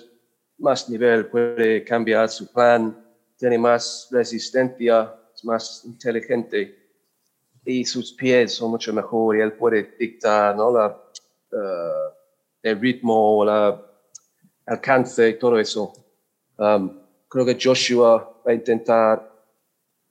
más 0.59 0.89
nivel, 0.89 1.27
puede 1.27 1.85
cambiar 1.85 2.29
su 2.29 2.51
plan, 2.53 2.97
tiene 3.37 3.59
más 3.59 4.09
resistencia, 4.11 5.15
es 5.35 5.45
más 5.45 5.83
inteligente 5.85 6.83
y 7.65 7.85
sus 7.85 8.13
pies 8.13 8.55
son 8.55 8.71
mucho 8.71 8.93
mejor 8.93 9.37
y 9.37 9.41
él 9.41 9.53
puede 9.53 9.95
dictar 9.99 10.57
¿no? 10.57 10.73
la, 10.73 11.03
eh, 11.53 12.15
el 12.63 12.81
ritmo, 12.81 13.45
la 13.45 13.81
alcance 14.67 15.29
y 15.29 15.39
todo 15.39 15.59
eso. 15.59 15.93
Um, 16.57 17.01
creo 17.29 17.45
que 17.45 17.59
Joshua 17.61 18.41
va 18.47 18.53
a 18.53 18.55
intentar 18.55 19.33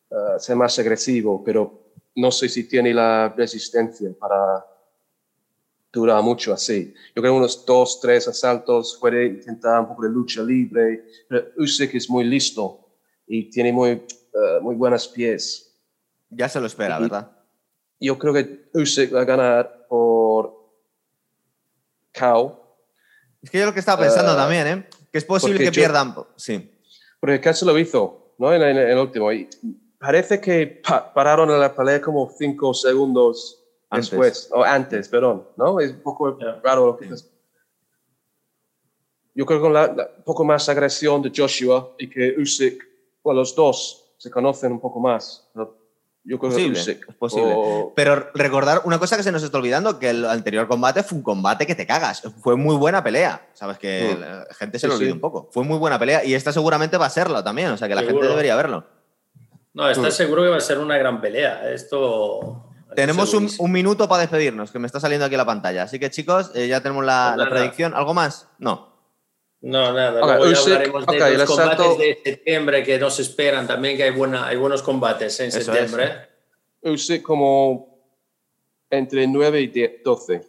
uh, 0.10 0.40
ser 0.40 0.56
más 0.56 0.78
agresivo, 0.80 1.44
pero 1.44 1.94
no 2.16 2.32
sé 2.32 2.50
si 2.50 2.68
tiene 2.68 2.94
la 2.94 3.34
resistencia 3.36 4.10
para 4.20 4.66
durar 5.92 6.22
mucho 6.24 6.54
así. 6.54 6.94
Yo 7.16 7.22
creo 7.22 7.36
unos 7.36 7.66
dos, 7.66 8.00
tres 8.00 8.28
asaltos 8.28 8.98
puede 9.00 9.26
intentar 9.26 9.80
un 9.82 9.88
poco 9.90 10.04
de 10.04 10.10
lucha 10.10 10.42
libre, 10.42 11.06
pero 11.28 11.48
Usyk 11.58 11.94
es 11.96 12.10
muy 12.10 12.24
listo 12.24 12.80
y 13.28 13.50
tiene 13.50 13.74
muy, 13.74 13.94
uh, 14.34 14.62
muy 14.62 14.76
buenos 14.76 15.08
pies. 15.08 15.74
Ya 16.30 16.48
se 16.48 16.60
lo 16.60 16.68
espera, 16.68 16.98
Y- 17.00 17.02
¿verdad? 17.04 17.32
Yo 18.00 18.18
creo 18.18 18.34
que 18.34 18.70
Usyk 18.74 19.14
va 19.14 19.22
a 19.22 19.26
ganar 19.26 19.86
por 19.90 20.72
KO. 22.18 22.78
Es 23.42 23.50
que 23.50 23.60
yo 23.60 23.66
lo 23.66 23.74
que 23.74 23.80
estaba 23.80 24.02
pensando 24.02 24.34
Eh, 24.34 24.36
también, 24.36 24.68
¿eh? 24.68 24.88
Que 25.12 25.18
es 25.18 25.26
posible 25.26 25.60
que 25.60 25.66
yo- 25.66 25.72
pierdan. 25.72 26.16
Sí. 26.36 26.72
Porque 27.20 27.40
casi 27.42 27.66
lo 27.66 27.78
hizo, 27.78 28.34
¿no? 28.38 28.54
En, 28.54 28.62
en- 28.62 28.78
en 28.78 28.90
el 28.90 28.98
último. 28.98 29.32
Y 29.32 29.48
parece 30.00 30.40
que 30.40 30.82
pa- 30.88 31.14
pararon 31.14 31.50
en 31.52 31.60
la 31.60 31.74
pelea 31.76 32.02
como 32.02 32.30
cinco 32.38 32.74
segundos 32.74 33.61
Antes. 33.92 34.10
después, 34.10 34.50
o 34.54 34.64
antes, 34.64 35.08
perdón, 35.10 35.48
¿no? 35.58 35.80
Es 35.80 35.92
un 35.92 36.00
poco 36.02 36.38
raro 36.64 36.86
lo 36.88 36.98
que 36.98 37.10
Yo 39.34 39.46
creo 39.46 39.60
que 39.60 39.64
con 39.64 39.74
la, 39.74 39.88
la- 39.88 40.10
un 40.18 40.24
poco 40.24 40.44
más 40.44 40.68
agresión 40.70 41.22
de 41.22 41.32
Joshua 41.36 41.92
y 41.98 42.10
que 42.10 42.36
Usyk, 42.38 42.84
bueno, 43.24 43.40
los 43.42 43.56
dos 43.56 44.14
se 44.18 44.30
conocen 44.30 44.72
un 44.74 44.80
poco 44.80 45.00
más. 45.00 45.50
¿no? 45.54 45.74
Yo 46.24 46.38
creo 46.38 46.52
Posible, 46.52 46.74
que 46.76 46.80
Usyk. 46.82 47.10
es 47.10 47.16
posible. 47.16 47.54
o- 47.56 47.94
Pero 47.96 48.30
recordar 48.34 48.82
una 48.86 49.00
cosa 49.00 49.18
que 49.18 49.24
se 49.24 49.32
nos 49.32 49.42
está 49.44 49.58
olvidando, 49.58 50.00
que 50.00 50.10
el 50.10 50.26
anterior 50.26 50.68
combate 50.68 51.02
fue 51.04 51.18
un 51.18 51.24
combate 51.24 51.66
que 51.66 51.76
te 51.76 51.88
cagas. 51.88 52.22
Fue 52.42 52.56
muy 52.56 52.76
buena 52.76 53.04
pelea. 53.04 53.48
Sabes 53.54 53.78
que 53.78 54.16
Mm. 54.16 54.20
la 54.20 54.48
gente 54.54 54.80
se 54.80 54.88
lo 54.88 54.94
Sí, 54.94 54.98
olvida 55.00 55.10
sí. 55.12 55.14
un 55.16 55.22
poco. 55.22 55.50
Fue 55.52 55.64
muy 55.64 55.78
buena 55.78 55.98
pelea 55.98 56.24
y 56.24 56.34
esta 56.34 56.52
seguramente 56.52 56.98
va 56.98 57.06
a 57.08 57.10
serlo 57.10 57.44
también. 57.44 57.70
O 57.72 57.78
sea 57.78 57.88
que 57.88 57.96
la 57.96 58.02
gente 58.02 58.14
Seguro. 58.14 58.30
debería 58.30 58.56
verlo. 58.56 58.86
No, 59.74 59.90
estás 59.90 60.14
Mm. 60.14 60.18
seguro 60.18 60.44
que 60.44 60.50
va 60.50 60.58
a 60.58 60.62
ser 60.62 60.78
una 60.80 60.98
gran 60.98 61.22
pelea. 61.22 61.72
Esto. 61.72 62.68
Tenemos 62.96 63.34
un, 63.34 63.50
un 63.60 63.72
minuto 63.72 64.08
para 64.08 64.22
despedirnos, 64.22 64.72
que 64.72 64.80
me 64.80 64.88
está 64.88 65.00
saliendo 65.00 65.26
aquí 65.26 65.36
la 65.38 65.46
pantalla. 65.46 65.84
Así 65.84 66.00
que 66.00 66.10
chicos, 66.10 66.52
eh, 66.56 66.68
ya 66.68 66.82
tenemos 66.82 67.06
la, 67.06 67.34
Pues 67.36 67.46
la 67.48 67.50
predicción. 67.50 67.94
¿Algo 67.94 68.14
más? 68.14 68.48
No. 68.60 68.92
No, 69.62 69.94
nada. 69.94 70.22
Ok, 70.22 70.28
luego 70.28 70.46
ya 70.52 70.60
hablaremos 70.60 71.06
de 71.06 71.18
ok, 71.18 71.24
el 71.28 71.38
los 71.38 71.50
combates 71.50 71.80
asalto- 71.86 71.98
de 72.00 72.20
septiembre 72.24 72.84
que 72.84 72.98
nos 72.98 73.20
esperan 73.20 73.68
también, 73.68 73.96
que 73.96 74.04
hay, 74.04 74.12
buena, 74.12 74.48
hay 74.48 74.58
buenos 74.58 74.82
combates 74.82 75.40
en 75.40 75.50
Eso 75.50 75.62
septiembre. 75.62 76.30
Usyk 76.82 77.22
como 77.22 78.04
entre 78.90 79.28
9 79.28 79.62
y 79.62 79.68
10, 79.68 79.92
12. 80.04 80.42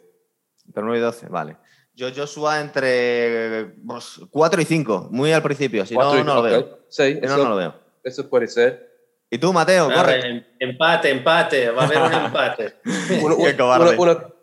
Pero 0.73 0.85
9 0.87 0.97
y 0.99 1.01
12, 1.01 1.27
vale. 1.27 1.57
Yo 1.95 2.09
Joshua 2.13 2.59
entre 2.59 3.75
pues, 3.85 4.19
4 4.31 4.61
y 4.61 4.65
5, 4.65 5.09
muy 5.11 5.31
al 5.31 5.43
principio. 5.43 5.85
Si 5.85 5.95
no, 5.95 6.17
y- 6.19 6.23
no 6.23 6.33
lo 6.33 6.39
ok. 6.41 6.45
veo. 6.47 6.79
Sí, 6.89 7.13
Si 7.13 7.19
no, 7.21 7.27
eso, 7.27 7.37
no 7.37 7.49
lo 7.49 7.55
veo. 7.55 7.75
eso 8.03 8.27
puede 8.27 8.47
ser. 8.47 8.92
¿Y 9.33 9.37
tú, 9.39 9.51
Mateo? 9.51 9.89
Nada, 9.89 10.03
Corre. 10.03 10.29
em- 10.29 10.43
empate, 10.59 11.09
empate, 11.09 11.69
va 11.71 11.83
a 11.83 11.85
haber 11.85 11.97
un 11.97 12.13
empate. 12.25 12.73
Uno- 13.21 13.35
uno- 13.37 13.91
uno- 13.97 14.33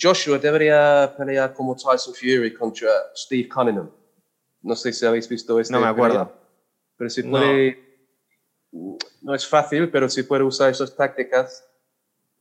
Joshua 0.00 0.38
debería 0.38 1.12
pelear 1.16 1.52
como 1.54 1.74
Tyson 1.74 2.14
Fury 2.14 2.52
contra 2.54 2.88
Steve 3.14 3.48
Cunningham. 3.48 3.90
No 4.62 4.74
sé 4.76 4.92
si 4.92 5.06
habéis 5.06 5.28
visto 5.28 5.58
este. 5.58 5.72
No 5.72 5.80
me 5.80 5.86
acuerdo. 5.86 6.26
pelea, 6.28 6.40
Pero 6.96 7.10
si 7.10 7.22
No. 7.22 7.30
puede. 7.30 7.78
No 9.22 9.34
es 9.34 9.46
fácil, 9.46 9.88
pero 9.90 10.08
si 10.08 10.22
puede 10.22 10.42
usar 10.44 10.70
esas 10.70 10.94
tácticas, 10.94 11.64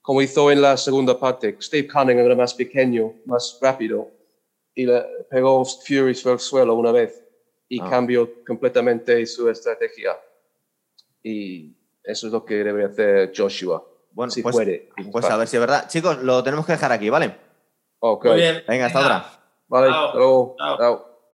como 0.02 0.22
hizo 0.22 0.52
en 0.52 0.62
la 0.62 0.78
segunda 0.78 1.20
parte. 1.20 1.56
Steve 1.60 1.88
Cunningham 1.88 2.26
era 2.26 2.36
más 2.36 2.54
pequeño, 2.54 3.14
más 3.26 3.58
rápido, 3.62 4.10
y 4.76 4.86
le 4.86 5.02
pegó 5.30 5.64
Fury 5.66 6.14
sobre 6.16 6.34
el 6.36 6.40
suelo 6.40 6.74
una 6.76 6.92
vez 6.92 7.24
y 7.68 7.80
Ah. 7.82 7.88
cambió 7.90 8.30
completamente 8.46 9.26
su 9.26 9.50
estrategia. 9.50 10.18
Y 11.24 11.76
eso 12.04 12.28
es 12.28 12.34
lo 12.34 12.46
que 12.46 12.64
debería 12.64 12.88
hacer 12.88 13.32
Joshua. 13.36 13.84
Bueno, 14.12 14.32
si 14.32 14.42
pues, 14.42 14.56
puede. 14.56 14.90
pues 15.12 15.26
a 15.26 15.38
ver 15.38 15.48
si 15.48 15.58
es 15.58 15.62
verdad. 15.62 15.88
Chicos, 15.88 16.18
lo 16.24 16.44
tenemos 16.44 16.66
que 16.66 16.74
dejar 16.74 16.92
aquí, 16.92 17.10
¿vale? 17.10 17.36
Ok. 18.00 18.26
Muy 18.26 18.36
bien. 18.36 18.64
Venga, 18.68 18.88
hasta 18.88 19.00
otra. 19.00 19.26
Vale, 19.68 19.90
Chao. 19.90 20.56
Chao. 20.58 20.78
Chao. 20.78 21.09